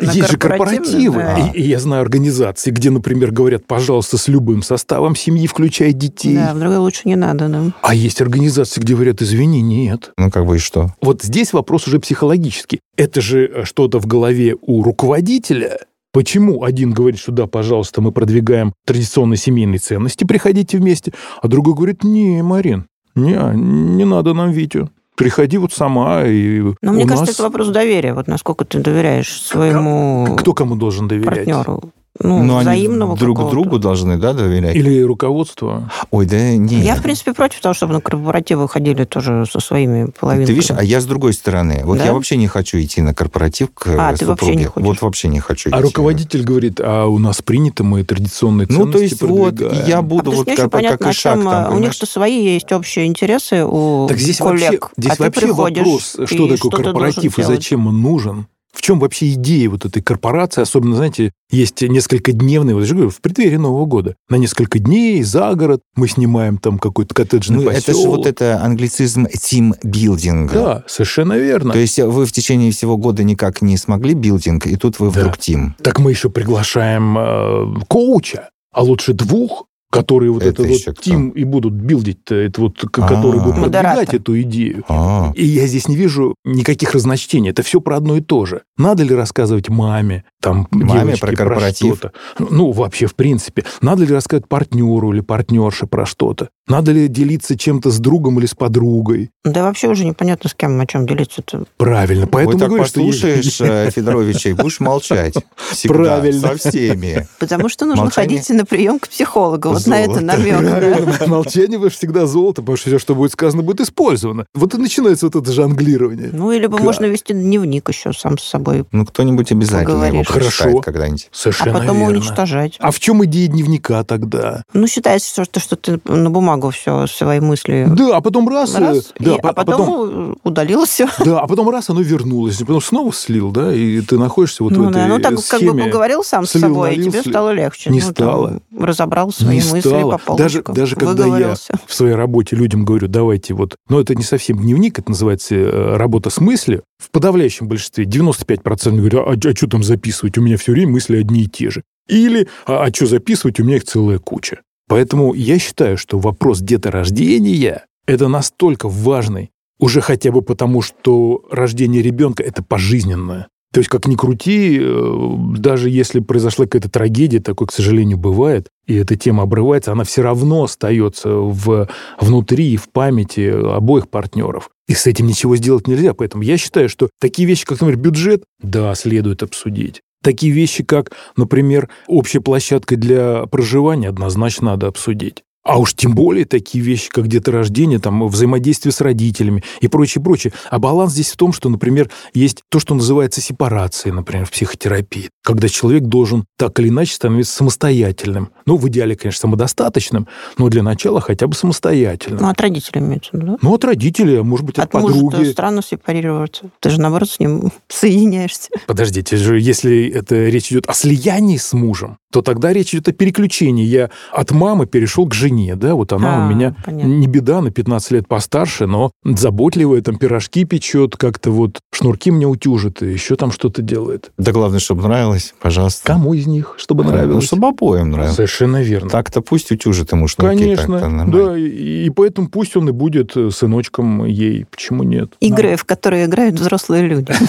На 0.00 0.10
Есть 0.10 0.32
же 0.32 0.36
корпоративы. 0.38 1.20
да. 1.20 1.50
И, 1.54 1.60
и 1.60 1.68
я 1.68 1.78
знаю 1.78 2.02
организации, 2.02 2.70
где, 2.72 2.90
например, 2.90 3.30
говорят, 3.30 3.64
пожалуйста, 3.66 4.18
с 4.18 4.26
любым 4.26 4.62
составом 4.62 5.14
семьи, 5.14 5.46
включая 5.46 5.92
детей. 5.92 6.34
Да, 6.34 6.52
в 6.52 6.58
другой 6.58 6.78
лучше 6.78 7.02
не 7.04 7.14
надо, 7.14 7.48
да. 7.48 7.72
А 7.82 7.94
есть 7.94 8.20
организации, 8.20 8.80
где 8.80 8.94
говорят, 8.94 9.22
извини, 9.22 9.62
нет. 9.62 10.12
Ну, 10.18 10.30
как 10.30 10.46
бы 10.46 10.56
и 10.56 10.58
что? 10.58 10.92
Вот 11.00 11.22
здесь 11.22 11.52
вопрос 11.52 11.86
уже 11.86 12.00
психологический. 12.00 12.80
Это 12.96 13.20
же 13.20 13.46
э, 13.46 13.64
что-то 13.64 14.00
в 14.00 14.06
голове 14.06 14.56
у 14.60 14.82
руководителя. 14.82 15.78
Почему 16.12 16.64
один 16.64 16.92
говорит, 16.92 17.18
что 17.20 17.32
да, 17.32 17.46
пожалуйста, 17.46 18.00
мы 18.00 18.12
продвигаем 18.12 18.72
традиционные 18.86 19.36
семейные 19.36 19.78
ценности, 19.78 20.24
приходите 20.24 20.78
вместе, 20.78 21.12
а 21.42 21.48
другой 21.48 21.74
говорит, 21.74 22.04
не, 22.04 22.42
Марин, 22.42 22.86
не, 23.14 23.32
не 23.54 24.04
надо 24.04 24.32
нам 24.32 24.50
Витю. 24.50 24.90
Приходи 25.16 25.58
вот 25.58 25.72
сама 25.72 26.24
и 26.24 26.60
Но 26.82 26.92
мне 26.92 27.04
кажется, 27.04 27.26
нас- 27.26 27.34
это 27.34 27.42
вопрос 27.44 27.68
доверия. 27.68 28.14
Вот 28.14 28.26
насколько 28.26 28.64
ты 28.64 28.80
доверяешь 28.80 29.40
своему 29.42 30.36
Кто 30.36 30.54
кому 30.54 30.74
должен 30.76 31.06
доверять? 31.08 31.46
партнеру. 31.46 31.82
Ну, 32.20 32.44
Ну, 32.44 32.54
они 32.58 32.62
взаимного 32.62 33.16
друг 33.16 33.36
какого-то. 33.38 33.54
другу 33.56 33.78
должны, 33.80 34.16
да, 34.18 34.32
доверять? 34.34 34.76
Или 34.76 35.00
руководство? 35.02 35.90
Ой, 36.12 36.26
да 36.26 36.56
не. 36.56 36.76
Я, 36.80 36.94
в 36.94 37.02
принципе, 37.02 37.34
против 37.34 37.60
того, 37.60 37.74
чтобы 37.74 37.92
на 37.94 38.00
корпоративы 38.00 38.68
ходили 38.68 39.02
тоже 39.04 39.44
со 39.50 39.58
своими 39.58 40.10
половинками. 40.18 40.46
Ты 40.46 40.52
видишь, 40.52 40.70
а 40.70 40.84
я 40.84 41.00
с 41.00 41.06
другой 41.06 41.32
стороны. 41.32 41.80
Вот 41.84 41.98
Да? 41.98 42.04
я 42.04 42.12
вообще 42.12 42.36
не 42.36 42.46
хочу 42.46 42.78
идти 42.78 43.02
на 43.02 43.14
корпоратив 43.14 43.70
к 43.74 43.88
А, 43.88 44.12
э, 44.12 44.16
ты 44.16 44.26
вообще 44.26 44.44
супруге. 44.46 44.56
не 44.58 44.64
хочешь? 44.66 44.86
Вот 44.86 45.02
вообще 45.02 45.26
не 45.28 45.40
хочу 45.40 45.70
А 45.70 45.74
идти. 45.76 45.82
руководитель 45.82 46.44
говорит, 46.44 46.80
а 46.80 47.06
у 47.06 47.18
нас 47.18 47.42
принято, 47.42 47.82
мы 47.82 48.04
традиционные 48.04 48.66
ценности 48.68 48.86
Ну, 48.86 48.92
то 48.92 48.98
есть 49.00 49.20
вот 49.20 49.56
продвигаем». 49.56 49.86
я 49.88 49.98
А 49.98 50.02
буду 50.02 50.30
потому 50.30 50.36
вот 50.44 50.46
как, 50.56 50.70
понятно, 50.70 50.98
как 50.98 51.10
и 51.10 51.12
шаг 51.16 51.34
чем, 51.34 51.44
там, 51.50 51.72
а, 51.72 51.76
у 51.76 51.78
них-то 51.80 52.06
свои 52.06 52.44
есть 52.44 52.70
общие 52.70 53.06
интересы 53.06 53.64
у 53.64 54.06
Так 54.08 54.18
здесь 54.18 54.38
коллег. 54.38 54.82
вообще, 54.82 54.88
здесь 54.98 55.12
а 55.12 55.16
ты 55.16 55.22
вообще 55.24 55.40
приходишь, 55.40 55.78
вопрос, 55.84 56.16
что 56.26 56.46
такое 56.48 56.70
корпоратив 56.70 57.38
и 57.40 57.42
зачем 57.42 57.88
он 57.88 58.00
нужен. 58.00 58.46
В 58.74 58.82
чем 58.82 58.98
вообще 58.98 59.30
идея 59.34 59.70
вот 59.70 59.84
этой 59.84 60.02
корпорации? 60.02 60.60
Особенно, 60.60 60.96
знаете, 60.96 61.32
есть 61.50 61.80
несколько 61.82 62.32
дневные, 62.32 62.74
вот 62.74 62.80
я 62.80 62.86
же 62.86 62.94
говорю, 62.94 63.10
в 63.10 63.20
преддверии 63.20 63.56
Нового 63.56 63.86
года. 63.86 64.16
На 64.28 64.34
несколько 64.36 64.78
дней 64.80 65.22
за 65.22 65.54
город 65.54 65.80
мы 65.94 66.08
снимаем 66.08 66.58
там 66.58 66.78
какой-то 66.78 67.14
коттеджный 67.14 67.62
Ну, 67.64 67.70
это 67.70 67.80
же 67.80 67.86
поселок. 67.86 68.16
вот 68.18 68.26
это 68.26 68.60
англицизм 68.62 69.26
тимбилдинг. 69.26 70.52
Да, 70.52 70.82
совершенно 70.86 71.34
верно. 71.34 71.72
То 71.72 71.78
есть 71.78 71.98
вы 71.98 72.26
в 72.26 72.32
течение 72.32 72.72
всего 72.72 72.96
года 72.96 73.22
никак 73.22 73.62
не 73.62 73.76
смогли 73.76 74.14
билдинг, 74.14 74.66
и 74.66 74.76
тут 74.76 74.98
вы 74.98 75.10
Да. 75.12 75.20
вдруг 75.20 75.38
тим. 75.38 75.76
Так 75.82 76.00
мы 76.00 76.10
еще 76.10 76.28
приглашаем 76.28 77.16
э, 77.16 77.80
коуча, 77.88 78.50
а 78.72 78.82
лучше 78.82 79.12
двух, 79.12 79.66
которые 79.94 80.30
вот 80.32 80.42
Это 80.42 80.62
это, 80.62 80.72
вот 80.72 80.80
кто? 80.82 80.92
тим 81.02 81.30
и 81.30 81.44
будут 81.44 81.72
билдить, 81.74 82.18
это 82.30 82.60
вот, 82.60 82.78
которые 82.90 83.42
будут 83.42 83.58
А. 83.58 83.62
продвигать 83.62 84.14
эту 84.14 84.40
идею. 84.42 84.84
А, 84.88 85.32
И 85.34 85.44
я 85.44 85.66
здесь 85.66 85.88
не 85.88 85.96
вижу 85.96 86.34
никаких 86.44 86.92
разночтений. 86.92 87.50
Это 87.50 87.62
все 87.62 87.80
про 87.80 87.96
одно 87.96 88.16
и 88.16 88.20
то 88.20 88.44
же. 88.46 88.62
Надо 88.76 89.02
ли 89.04 89.14
рассказывать 89.14 89.68
маме, 89.68 90.24
там, 90.44 90.68
Маме 90.70 91.16
про 91.16 91.32
корпоратив? 91.34 91.96
что-то? 91.96 92.12
Ну, 92.38 92.70
вообще, 92.70 93.06
в 93.06 93.14
принципе. 93.14 93.64
Надо 93.80 94.04
ли 94.04 94.14
рассказать 94.14 94.46
партнеру 94.46 95.12
или 95.12 95.20
партнерше 95.20 95.86
про 95.86 96.04
что-то? 96.04 96.50
Надо 96.68 96.92
ли 96.92 97.08
делиться 97.08 97.56
чем-то 97.58 97.90
с 97.90 97.98
другом 97.98 98.38
или 98.38 98.46
с 98.46 98.54
подругой? 98.54 99.30
Да 99.44 99.64
вообще 99.64 99.88
уже 99.88 100.04
непонятно, 100.06 100.48
с 100.48 100.54
кем, 100.54 100.80
о 100.80 100.86
чем 100.86 101.06
делиться-то. 101.06 101.64
Правильно. 101.76 102.26
Поэтому 102.26 102.52
вот 102.52 102.60
так 102.60 102.68
говорю, 102.68 102.84
что 102.86 103.00
послушаешь 103.00 103.60
э, 103.60 103.90
Федоровича 103.90 104.50
и 104.50 104.52
будешь 104.54 104.80
молчать. 104.80 105.34
Всегда, 105.72 105.94
Правильно. 105.94 106.56
Со 106.56 106.68
всеми. 106.70 107.26
Потому 107.38 107.68
что 107.68 107.84
нужно 107.86 108.04
Молчание. 108.04 108.38
ходить 108.38 108.56
на 108.56 108.64
прием 108.64 108.98
к 108.98 109.08
психологу. 109.08 109.70
Вот 109.70 109.86
на 109.86 110.00
это 110.00 110.14
Золото. 110.20 110.24
намек. 110.38 111.18
да. 111.20 111.26
Молчание 111.26 111.78
вы 111.78 111.90
всегда 111.90 112.26
золото, 112.26 112.62
потому 112.62 112.76
что 112.76 112.88
все, 112.90 112.98
что 112.98 113.14
будет 113.14 113.32
сказано, 113.32 113.62
будет 113.62 113.80
использовано. 113.80 114.46
Вот 114.54 114.74
и 114.74 114.78
начинается 114.78 115.26
вот 115.26 115.36
это 115.36 115.52
жонглирование. 115.52 116.30
Ну, 116.32 116.50
или 116.52 116.66
бы 116.66 116.76
Как? 116.78 116.84
можно 116.86 117.04
вести 117.06 117.32
дневник 117.34 117.88
еще 117.88 118.12
сам 118.12 118.38
с 118.38 118.42
собой, 118.44 118.84
Ну, 118.92 119.04
кто-нибудь 119.06 119.52
обязательно 119.52 120.04
его 120.04 120.22
Хорошо. 120.34 120.80
когда-нибудь. 120.80 121.28
а 121.32 121.36
Совершенно 121.36 121.78
потом 121.80 121.98
верно. 121.98 122.12
уничтожать. 122.18 122.76
А 122.78 122.90
в 122.90 123.00
чем 123.00 123.24
идея 123.24 123.48
дневника 123.48 124.04
тогда? 124.04 124.62
Ну, 124.72 124.86
считается, 124.86 125.44
что, 125.44 125.60
что 125.60 125.76
ты 125.76 126.00
на 126.04 126.30
бумагу 126.30 126.70
все 126.70 127.06
свои 127.06 127.40
мысли 127.40 127.86
Да, 127.90 128.16
а 128.16 128.20
потом 128.20 128.48
раз, 128.48 128.74
э, 128.74 128.78
раз, 128.78 129.12
да, 129.18 129.34
и- 129.36 129.40
по- 129.40 129.50
а 129.50 129.52
потом, 129.64 130.38
удалил 130.44 130.84
все. 130.86 131.08
Да, 131.24 131.40
а 131.40 131.46
потом 131.46 131.68
раз 131.70 131.90
оно 131.90 132.00
вернулось, 132.00 132.58
потом 132.58 132.80
снова 132.80 133.12
слил, 133.12 133.50
да, 133.50 133.72
и 133.74 134.00
ты 134.00 134.18
находишься 134.18 134.62
вот 134.64 134.72
в 134.72 134.76
ну, 134.76 134.90
этой 134.90 134.94
да, 135.02 135.06
ну 135.06 135.18
так 135.18 135.34
как 135.48 135.60
бы 135.60 135.66
схеме. 135.68 135.84
поговорил 135.84 136.24
сам 136.24 136.46
с 136.46 136.50
слил, 136.50 136.62
собой, 136.62 136.94
и 136.94 136.96
налил, 136.98 137.10
тебе 137.12 137.22
слил. 137.22 137.32
стало 137.32 137.50
легче. 137.50 137.90
Не 137.90 138.00
Ну, 138.00 138.04
там, 138.06 138.12
стало. 138.14 138.60
разобрал 138.78 139.32
свои 139.32 139.58
Не 139.60 139.70
мысли 139.72 139.80
стало. 139.88 140.18
по 140.18 140.34
Даже, 140.36 140.62
полочкам, 140.62 140.74
даже 140.74 140.96
когда 140.96 141.26
я 141.38 141.54
в 141.86 141.94
своей 141.94 142.14
работе 142.14 142.56
людям 142.56 142.84
говорю, 142.84 143.08
давайте 143.08 143.54
вот, 143.54 143.76
но 143.88 144.00
это 144.00 144.14
не 144.14 144.22
совсем 144.24 144.58
дневник, 144.58 144.98
это 144.98 145.10
называется 145.10 145.54
э, 145.54 145.96
работа 145.96 146.30
с 146.30 146.40
мыслью. 146.40 146.82
В 146.98 147.10
подавляющем 147.10 147.68
большинстве 147.68 148.04
95% 148.04 148.96
говорят, 148.96 149.44
а, 149.44 149.54
что 149.54 149.66
там 149.68 149.82
записывать, 149.82 150.23
у 150.36 150.40
меня 150.40 150.56
все 150.56 150.72
время 150.72 150.92
мысли 150.92 151.16
одни 151.16 151.42
и 151.42 151.48
те 151.48 151.70
же. 151.70 151.82
Или, 152.08 152.48
а, 152.66 152.92
что 152.92 153.06
записывать, 153.06 153.60
у 153.60 153.64
меня 153.64 153.76
их 153.76 153.84
целая 153.84 154.18
куча. 154.18 154.60
Поэтому 154.88 155.32
я 155.34 155.58
считаю, 155.58 155.96
что 155.96 156.18
вопрос 156.18 156.60
деторождения– 156.60 157.86
это 158.06 158.28
настолько 158.28 158.88
важный 158.88 159.50
Уже 159.80 160.00
хотя 160.00 160.30
бы 160.30 160.40
потому, 160.40 160.82
что 160.82 161.42
рождение 161.50 162.00
ребенка– 162.00 162.42
это 162.44 162.62
пожизненное. 162.62 163.48
То 163.72 163.80
есть, 163.80 163.90
как 163.90 164.06
ни 164.06 164.14
крути, 164.14 164.78
э, 164.80 165.34
даже 165.58 165.90
если 165.90 166.20
произошла 166.20 166.64
какая-то 166.64 166.88
трагедия, 166.88 167.40
такое, 167.40 167.66
к 167.66 167.72
сожалению, 167.72 168.16
бывает, 168.16 168.68
и 168.86 168.94
эта 168.94 169.16
тема 169.16 169.42
обрывается, 169.42 169.90
она 169.90 170.04
все 170.04 170.22
равно 170.22 170.62
остается 170.62 171.28
в, 171.30 171.88
внутри 172.20 172.72
и 172.72 172.76
в 172.76 172.88
памяти 172.88 173.50
обоих 173.76 174.08
партнеров. 174.08 174.70
И 174.86 174.94
с 174.94 175.08
этим 175.08 175.26
ничего 175.26 175.56
сделать 175.56 175.88
нельзя. 175.88 176.14
Поэтому 176.14 176.44
я 176.44 176.56
считаю, 176.56 176.88
что 176.88 177.10
такие 177.20 177.48
вещи, 177.48 177.64
как, 177.64 177.80
например, 177.80 177.98
бюджет, 177.98 178.44
да, 178.62 178.94
следует 178.94 179.42
обсудить. 179.42 180.02
Такие 180.24 180.54
вещи, 180.54 180.82
как, 180.82 181.12
например, 181.36 181.90
общая 182.06 182.40
площадка 182.40 182.96
для 182.96 183.44
проживания, 183.44 184.08
однозначно 184.08 184.70
надо 184.70 184.86
обсудить. 184.86 185.44
А 185.64 185.78
уж 185.78 185.94
тем 185.94 186.14
более 186.14 186.44
такие 186.44 186.84
вещи, 186.84 187.08
как 187.08 187.26
деторождение, 187.26 187.98
там, 187.98 188.26
взаимодействие 188.28 188.92
с 188.92 189.00
родителями 189.00 189.64
и 189.80 189.88
прочее, 189.88 190.22
прочее. 190.22 190.52
А 190.70 190.78
баланс 190.78 191.12
здесь 191.12 191.30
в 191.32 191.36
том, 191.38 191.54
что, 191.54 191.70
например, 191.70 192.10
есть 192.34 192.62
то, 192.68 192.78
что 192.78 192.94
называется 192.94 193.40
сепарацией, 193.40 194.14
например, 194.14 194.44
в 194.44 194.50
психотерапии, 194.50 195.30
когда 195.42 195.68
человек 195.68 196.04
должен 196.04 196.44
так 196.58 196.78
или 196.80 196.88
иначе 196.90 197.14
становиться 197.14 197.56
самостоятельным. 197.56 198.50
Ну, 198.66 198.76
в 198.76 198.86
идеале, 198.88 199.16
конечно, 199.16 199.40
самодостаточным, 199.40 200.28
но 200.58 200.68
для 200.68 200.82
начала 200.82 201.20
хотя 201.22 201.46
бы 201.46 201.54
самостоятельным. 201.54 202.42
Ну, 202.42 202.48
от 202.48 202.60
родителей 202.60 203.00
имеется 203.00 203.30
да? 203.32 203.56
Ну, 203.62 203.74
от 203.74 203.84
родителей, 203.84 204.40
а 204.40 204.42
может 204.42 204.66
быть, 204.66 204.76
от, 204.78 204.84
От 204.84 204.90
подруги. 204.92 205.36
мужа 205.36 205.50
странно 205.50 205.82
сепарироваться. 205.82 206.70
Ты 206.80 206.90
же, 206.90 207.00
наоборот, 207.00 207.30
с 207.30 207.40
ним 207.40 207.72
соединяешься. 207.88 208.68
Подождите, 208.86 209.38
же, 209.38 209.58
если 209.58 210.08
это 210.08 210.48
речь 210.48 210.70
идет 210.70 210.86
о 210.88 210.92
слиянии 210.92 211.56
с 211.56 211.72
мужем, 211.72 212.18
то 212.34 212.42
тогда 212.42 212.72
речь 212.72 212.92
идет 212.92 213.06
о 213.06 213.12
переключении. 213.12 213.84
Я 213.84 214.10
от 214.32 214.50
мамы 214.50 214.86
перешел 214.86 215.24
к 215.28 215.34
жене, 215.34 215.76
да, 215.76 215.94
вот 215.94 216.12
она 216.12 216.42
А, 216.42 216.46
у 216.46 216.50
меня 216.52 216.74
понятно. 216.84 217.06
не 217.08 217.28
беда, 217.28 217.60
на 217.60 217.70
15 217.70 218.10
лет 218.10 218.26
постарше, 218.26 218.86
но 218.88 219.12
заботливая, 219.24 220.00
там 220.02 220.16
пирожки 220.16 220.64
печет, 220.64 221.16
как-то 221.16 221.52
вот 221.52 221.78
шнурки 221.92 222.32
мне 222.32 222.48
утюжит, 222.48 223.04
и 223.04 223.12
еще 223.12 223.36
там 223.36 223.52
что-то 223.52 223.82
делает. 223.82 224.32
Да 224.36 224.50
главное, 224.50 224.80
чтобы 224.80 225.04
нравилось, 225.04 225.54
пожалуйста. 225.60 226.04
Кому 226.04 226.34
из 226.34 226.48
них, 226.48 226.74
чтобы 226.76 227.04
Ну, 227.04 227.10
нравилось? 227.10 227.44
чтобы 227.44 227.68
обоим 227.68 228.10
нравилось. 228.10 228.34
Совершенно 228.34 228.82
верно. 228.82 229.10
Так-то 229.10 229.40
пусть 229.40 229.70
утюжит 229.70 230.10
ему 230.10 230.26
шнурки. 230.26 230.58
Конечно, 230.58 231.24
да, 231.28 231.56
и, 231.56 232.06
и 232.06 232.10
поэтому 232.10 232.48
пусть 232.48 232.76
он 232.76 232.88
и 232.88 232.92
будет 232.92 233.36
э, 233.36 233.50
сыночком 233.52 234.24
ей, 234.24 234.66
почему 234.68 235.04
нет? 235.04 235.34
Игры, 235.38 235.76
в 235.76 235.84
которые 235.84 236.24
играют 236.24 236.58
взрослые 236.58 237.06
люди. 237.06 237.32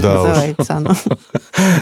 Да. 0.00 0.22
Называется 0.28 0.74
оно. 0.76 0.92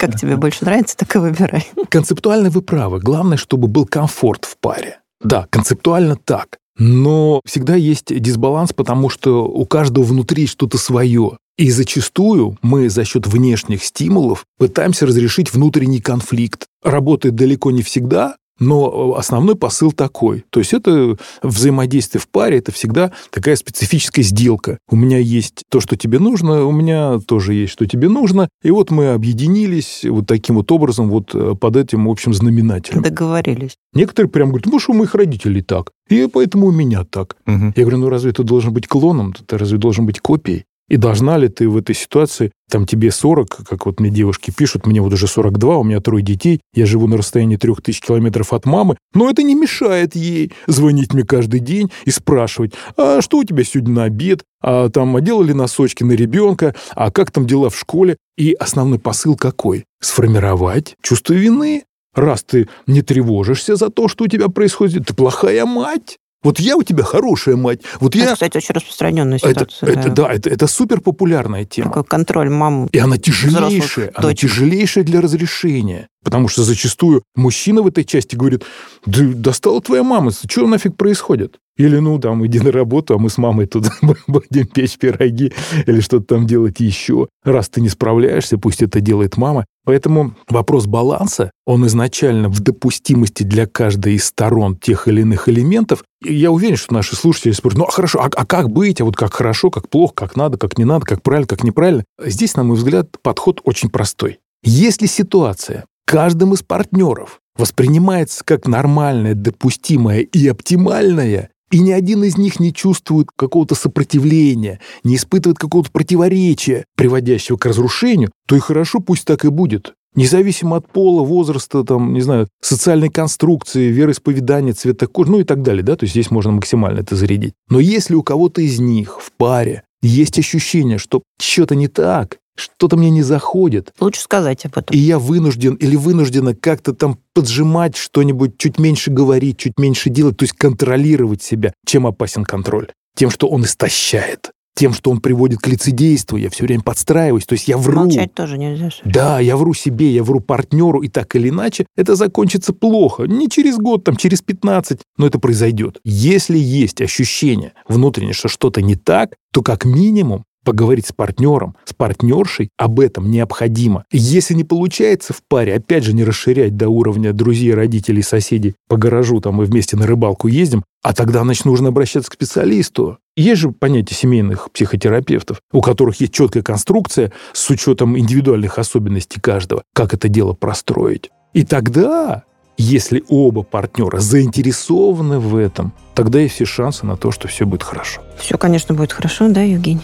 Как 0.01 0.19
тебе 0.19 0.37
больше 0.37 0.64
нравится, 0.64 0.97
так 0.97 1.14
и 1.16 1.19
выбирай. 1.19 1.66
Концептуально 1.90 2.45
вы 2.50 2.62
правы. 2.62 3.00
Главное, 3.00 3.37
чтобы 3.37 3.68
был 3.68 3.87
комфорт 3.87 4.44
в 4.44 4.56
паре. 4.59 5.00
Да, 5.20 5.46
концептуально 5.50 6.16
так. 6.16 6.59
Но 6.78 7.40
всегда 7.46 7.74
есть 7.74 8.14
дисбаланс, 8.14 8.72
потому 8.72 9.09
что 9.09 9.46
у 9.46 9.64
каждого 9.64 10.04
внутри 10.04 10.46
что-то 10.46 10.78
свое. 10.78 11.38
И 11.56 11.70
зачастую 11.70 12.59
мы 12.61 12.90
за 12.90 13.04
счет 13.04 13.26
внешних 13.26 13.82
стимулов 13.82 14.44
пытаемся 14.59 15.06
разрешить 15.06 15.52
внутренний 15.54 16.00
конфликт. 16.00 16.66
Работает 16.82 17.35
далеко 17.35 17.70
не 17.70 17.82
всегда, 17.82 18.37
но 18.59 19.14
основной 19.16 19.57
посыл 19.57 19.92
такой. 19.92 20.45
То 20.51 20.61
есть 20.61 20.73
это 20.73 21.16
взаимодействие 21.42 22.21
в 22.21 22.29
паре, 22.29 22.59
это 22.59 22.73
всегда 22.73 23.12
такая 23.31 23.57
специфическая 23.57 24.25
сделка. 24.25 24.79
У 24.88 24.97
меня 24.97 25.19
есть 25.19 25.62
то, 25.71 25.81
что 25.81 25.97
тебе 25.97 26.19
нужно, 26.19 26.64
у 26.64 26.73
меня 26.73 27.19
тоже 27.27 27.55
есть, 27.55 27.73
что 27.73 27.87
тебе 27.87 28.09
нужно. 28.09 28.49
И 28.62 28.71
вот 28.71 28.90
мы 28.90 29.09
объединились 29.09 30.05
вот 30.09 30.27
таким 30.27 30.57
вот 30.57 30.71
образом 30.73 31.09
вот 31.09 31.35
э, 31.35 31.55
под 31.59 31.77
этим 31.77 32.09
общим 32.09 32.33
знаменателем. 32.33 33.03
Договорились. 33.03 33.77
Некоторые 33.92 34.31
прям 34.31 34.49
говорят, 34.49 34.66
ну 34.66 34.79
что 34.79 34.92
у 34.92 34.97
моих 34.97 35.14
родителей 35.14 35.62
так, 35.62 35.92
и 36.09 36.29
поэтому 36.33 36.66
у 36.66 36.73
меня 36.73 37.05
так. 37.05 37.37
Мгм. 37.47 37.75
Я 37.77 37.83
говорю, 37.83 37.99
ну 37.99 38.09
разве 38.09 38.33
ты 38.33 38.42
должен 38.42 38.73
быть 38.73 38.87
клоном, 38.87 39.33
ты 39.33 39.59
разве 39.59 39.79
должен 39.79 40.07
быть 40.07 40.21
копией? 40.21 40.64
И 40.88 40.96
должна 40.96 41.37
ли 41.37 41.49
ты 41.49 41.68
в 41.68 41.77
этой 41.77 41.94
ситуации, 41.94 42.53
там 42.70 42.87
тебе 42.87 43.11
40, 43.11 43.49
как 43.49 43.87
вот 43.87 44.01
мне 44.01 44.11
девушки 44.11 44.53
пишут, 44.57 44.87
мне 44.87 45.01
вот 45.01 45.12
уже 45.12 45.27
42, 45.27 45.79
у 45.79 45.85
меня 45.85 46.01
трое 46.01 46.22
детей, 46.22 46.61
я 46.75 46.87
живу 46.87 47.09
на 47.09 47.16
расстоянии 47.16 47.57
3000 47.57 48.01
километров 48.01 48.53
от 48.53 48.66
мамы, 48.66 48.96
но 49.12 49.29
это 49.29 49.42
не 49.42 49.55
мешает 49.55 50.14
ей 50.14 50.53
звонить 50.66 51.12
мне 51.12 51.25
каждый 51.25 51.61
день 51.61 51.90
и 52.05 52.11
спрашивать, 52.11 52.72
а 52.96 53.20
что 53.20 53.38
у 53.38 53.44
тебя 53.44 53.64
сегодня 53.64 53.94
на 53.94 54.05
обед, 54.05 54.44
а 54.62 54.88
там, 54.88 55.22
делали 55.25 55.53
носочки 55.53 56.05
на 56.05 56.12
ребенка, 56.12 56.75
а 56.94 57.11
как 57.11 57.31
там 57.31 57.46
дела 57.46 57.70
в 57.70 57.79
школе? 57.79 58.16
И 58.37 58.53
основной 58.53 58.99
посыл 58.99 59.37
какой? 59.37 59.85
Сформировать 60.01 60.96
чувство 61.03 61.33
вины. 61.35 61.85
Раз 62.14 62.42
ты 62.42 62.68
не 62.87 63.03
тревожишься 63.03 63.77
за 63.77 63.90
то, 63.90 64.09
что 64.09 64.25
у 64.25 64.27
тебя 64.27 64.49
происходит, 64.49 65.07
ты 65.07 65.14
плохая 65.14 65.66
мать. 65.66 66.16
Вот 66.46 66.61
я 66.61 66.76
у 66.76 66.85
тебя 66.85 67.02
хорошая 67.02 67.56
мать. 67.56 67.80
Вот 67.98 68.14
Это, 68.14 68.24
я... 68.24 68.32
кстати, 68.35 68.56
очень 68.56 68.72
распространенная 68.72 69.38
Это, 69.38 69.48
ситуация. 69.48 69.88
это, 69.88 70.11
да, 70.11 70.32
это, 70.32 70.48
это 70.48 70.68
супер 70.68 71.00
популярная 71.00 71.64
тема. 71.64 71.88
Такой 71.88 72.04
контроль 72.04 72.50
мам. 72.50 72.87
И 72.92 72.98
она 72.98 73.18
тяжелейшая, 73.18 73.78
взрослых 73.78 74.11
она 74.14 74.28
дочек. 74.28 74.50
тяжелейшая 74.50 75.02
для 75.02 75.20
разрешения. 75.20 76.06
Потому 76.22 76.46
что 76.46 76.62
зачастую 76.62 77.24
мужчина 77.35 77.82
в 77.82 77.88
этой 77.88 78.04
части 78.04 78.37
говорит, 78.37 78.64
да 79.06 79.22
достала 79.35 79.80
твоя 79.80 80.04
мама, 80.04 80.30
что 80.30 80.68
нафиг 80.68 80.96
происходит? 80.96 81.59
Или, 81.76 81.98
ну, 81.98 82.18
там, 82.18 82.44
иди 82.46 82.59
на 82.59 82.72
работу, 82.72 83.14
а 83.14 83.18
мы 83.18 83.28
с 83.28 83.38
мамой 83.38 83.66
тут 83.66 83.88
будем 84.26 84.66
печь 84.66 84.98
пироги 84.98 85.52
или 85.87 86.00
что-то 86.00 86.37
там 86.37 86.46
делать 86.46 86.80
еще. 86.80 87.28
Раз 87.44 87.68
ты 87.68 87.80
не 87.80 87.88
справляешься, 87.88 88.56
пусть 88.56 88.82
это 88.82 89.00
делает 89.00 89.37
мама. 89.37 89.66
Поэтому 89.85 90.35
вопрос 90.48 90.87
баланса, 90.87 91.52
он 91.64 91.87
изначально 91.87 92.48
в 92.48 92.59
допустимости 92.61 93.44
для 93.44 93.66
каждой 93.66 94.14
из 94.14 94.24
сторон 94.24 94.76
тех 94.76 95.06
или 95.06 95.20
иных 95.20 95.48
элементов. 95.48 96.02
Я 96.28 96.50
уверен, 96.50 96.76
что 96.76 96.94
наши 96.94 97.14
слушатели 97.14 97.52
спрашивают, 97.52 97.86
ну, 97.86 97.88
а 97.88 97.92
хорошо, 97.92 98.20
а, 98.20 98.30
а 98.34 98.46
как 98.46 98.70
быть? 98.70 99.00
А 99.00 99.04
вот 99.04 99.16
как 99.16 99.32
хорошо, 99.32 99.70
как 99.70 99.88
плохо, 99.88 100.14
как 100.14 100.36
надо, 100.36 100.58
как 100.58 100.76
не 100.78 100.84
надо, 100.84 101.06
как 101.06 101.22
правильно, 101.22 101.46
как 101.46 101.62
неправильно? 101.62 102.04
Здесь, 102.22 102.56
на 102.56 102.64
мой 102.64 102.76
взгляд, 102.76 103.08
подход 103.22 103.60
очень 103.64 103.90
простой. 103.90 104.38
Если 104.62 105.06
ситуация 105.06 105.84
каждым 106.04 106.54
из 106.54 106.62
партнеров 106.62 107.40
воспринимается 107.56 108.42
как 108.44 108.66
нормальная, 108.66 109.34
допустимая 109.34 110.20
и 110.20 110.46
оптимальная, 110.48 111.50
и 111.70 111.80
ни 111.80 111.90
один 111.90 112.22
из 112.24 112.36
них 112.38 112.60
не 112.60 112.72
чувствует 112.72 113.28
какого-то 113.34 113.74
сопротивления, 113.74 114.80
не 115.04 115.16
испытывает 115.16 115.58
какого-то 115.58 115.90
противоречия, 115.90 116.84
приводящего 116.96 117.56
к 117.56 117.66
разрушению, 117.66 118.30
то 118.46 118.56
и 118.56 118.60
хорошо, 118.60 119.00
пусть 119.00 119.24
так 119.24 119.44
и 119.44 119.48
будет. 119.48 119.94
Независимо 120.16 120.76
от 120.76 120.88
пола, 120.88 121.22
возраста, 121.22 121.85
там, 121.85 122.14
не 122.14 122.22
знаю, 122.22 122.48
социальной 122.61 123.11
конструкции, 123.11 123.92
вероисповедания, 123.92 124.72
цвета 124.72 125.07
кожи, 125.07 125.31
ну 125.31 125.40
и 125.40 125.44
так 125.44 125.62
далее, 125.62 125.83
да, 125.83 125.94
то 125.96 126.05
есть 126.05 126.14
здесь 126.14 126.31
можно 126.31 126.52
максимально 126.52 127.00
это 127.00 127.14
зарядить. 127.16 127.55
Но 127.68 127.79
если 127.81 128.14
у 128.14 128.22
кого-то 128.22 128.62
из 128.62 128.81
них 128.81 129.20
в 129.20 129.31
паре 129.33 129.83
есть 130.02 130.38
ощущение, 130.38 130.98
что 130.98 131.22
что-то 131.40 131.74
не 131.74 131.88
так, 131.88 132.38
что-то 132.57 132.96
мне 132.96 133.11
не 133.11 133.22
заходит, 133.22 133.92
Лучше 134.00 134.22
сказать 134.22 134.64
об 134.64 134.79
этом. 134.79 134.96
и 134.96 134.98
я 134.98 135.18
вынужден 135.18 135.74
или 135.74 135.96
вынуждена 135.96 136.55
как-то 136.55 136.94
там 136.94 137.18
поджимать 137.35 137.96
что-нибудь, 137.96 138.57
чуть 138.57 138.79
меньше 138.79 139.11
говорить, 139.11 139.59
чуть 139.59 139.79
меньше 139.79 140.09
делать, 140.09 140.38
то 140.38 140.44
есть 140.44 140.55
контролировать 140.55 141.42
себя. 141.42 141.74
Чем 141.85 142.07
опасен 142.07 142.44
контроль? 142.44 142.88
Тем, 143.14 143.31
что 143.31 143.48
он 143.48 143.64
истощает. 143.64 144.52
Тем, 144.76 144.92
что 144.92 145.10
он 145.10 145.20
приводит 145.20 145.58
к 145.58 145.66
лицедейству. 145.66 146.36
Я 146.36 146.50
все 146.50 146.64
время 146.64 146.82
подстраиваюсь. 146.82 147.46
То 147.46 147.54
есть 147.54 147.66
я 147.66 147.76
вру. 147.76 148.00
Молчать 148.00 148.32
тоже 148.34 148.58
нельзя. 148.58 148.86
Саша. 148.86 149.02
Да, 149.04 149.40
я 149.40 149.56
вру 149.56 149.74
себе, 149.74 150.12
я 150.12 150.22
вру 150.22 150.40
партнеру, 150.40 151.02
и 151.02 151.08
так 151.08 151.34
или 151.34 151.48
иначе 151.48 151.86
это 151.96 152.14
закончится 152.14 152.72
плохо. 152.72 153.24
Не 153.24 153.48
через 153.48 153.76
год, 153.76 154.04
там, 154.04 154.16
через 154.16 154.42
15, 154.42 155.00
но 155.18 155.26
это 155.26 155.38
произойдет. 155.38 155.98
Если 156.04 156.58
есть 156.58 157.00
ощущение 157.00 157.72
внутреннее, 157.88 158.34
что 158.34 158.48
что-то 158.48 158.82
не 158.82 158.96
так, 158.96 159.34
то 159.52 159.62
как 159.62 159.84
минимум 159.84 160.44
поговорить 160.66 161.07
с 161.07 161.12
партнером, 161.12 161.76
с 161.85 161.94
партнершей 161.94 162.70
об 162.76 162.98
этом 162.98 163.31
необходимо. 163.31 164.05
Если 164.11 164.52
не 164.52 164.64
получается 164.64 165.33
в 165.33 165.40
паре, 165.48 165.76
опять 165.76 166.02
же, 166.02 166.12
не 166.12 166.24
расширять 166.24 166.76
до 166.76 166.88
уровня 166.88 167.33
друзей, 167.33 167.72
родителей, 167.72 168.22
соседей 168.22 168.74
по 168.88 168.96
гаражу, 168.96 169.40
там 169.40 169.55
мы 169.55 169.64
вместе 169.64 169.96
на 169.96 170.09
рыбалку 170.09 170.48
ездим, 170.48 170.83
а 171.05 171.14
тогда, 171.14 171.44
значит, 171.44 171.66
нужно 171.66 171.88
обращаться 171.88 172.29
к 172.29 172.35
специалисту. 172.35 173.18
Есть 173.37 173.61
же 173.61 173.70
понятие 173.70 174.16
семейных 174.16 174.72
психотерапевтов, 174.72 175.61
у 175.72 175.81
которых 175.81 176.20
есть 176.20 176.33
четкая 176.33 176.64
конструкция 176.64 177.33
с 177.52 177.70
учетом 177.70 178.18
индивидуальных 178.18 178.81
особенностей 178.81 179.40
каждого, 179.40 179.85
как 179.94 180.14
это 180.14 180.29
дело 180.29 180.52
простроить. 180.52 181.31
И 181.52 181.64
тогда, 181.64 182.42
если 182.78 183.24
оба 183.28 183.62
партнера 183.62 184.18
заинтересованы 184.18 185.38
в 185.38 185.56
этом, 185.56 185.92
тогда 186.14 186.38
есть 186.40 186.54
все 186.56 186.64
шансы 186.64 187.06
на 187.06 187.16
то, 187.16 187.30
что 187.32 187.48
все 187.48 187.64
будет 187.66 187.82
хорошо. 187.82 188.20
Все, 188.38 188.58
конечно, 188.58 188.94
будет 188.94 189.12
хорошо, 189.12 189.48
да, 189.48 189.62
Евгений? 189.62 190.02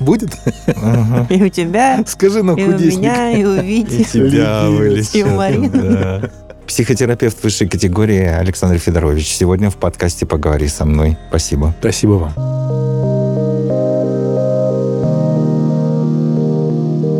Будет? 0.00 0.30
И 1.30 1.42
у 1.42 1.48
тебя, 1.48 2.04
Скажи 2.06 2.42
нам, 2.42 2.56
и 2.56 2.64
у 2.64 2.78
меня, 2.78 3.32
и 3.32 3.44
у 3.44 3.54
И 3.62 3.82
Вити. 3.82 4.04
тебя. 4.04 4.66
И 4.66 4.68
у 4.68 4.76
вылечил. 4.76 5.28
Марины. 5.34 5.68
да. 5.68 6.30
Психотерапевт 6.66 7.42
высшей 7.44 7.68
категории 7.68 8.22
Александр 8.22 8.78
Федорович. 8.78 9.28
Сегодня 9.34 9.68
в 9.68 9.76
подкасте 9.76 10.24
«Поговори 10.24 10.68
со 10.68 10.86
мной». 10.86 11.18
Спасибо. 11.28 11.74
Спасибо 11.80 12.12
вам. 12.12 12.32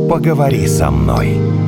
Поговори 0.09 0.67
со 0.67 0.91
мной. 0.91 1.64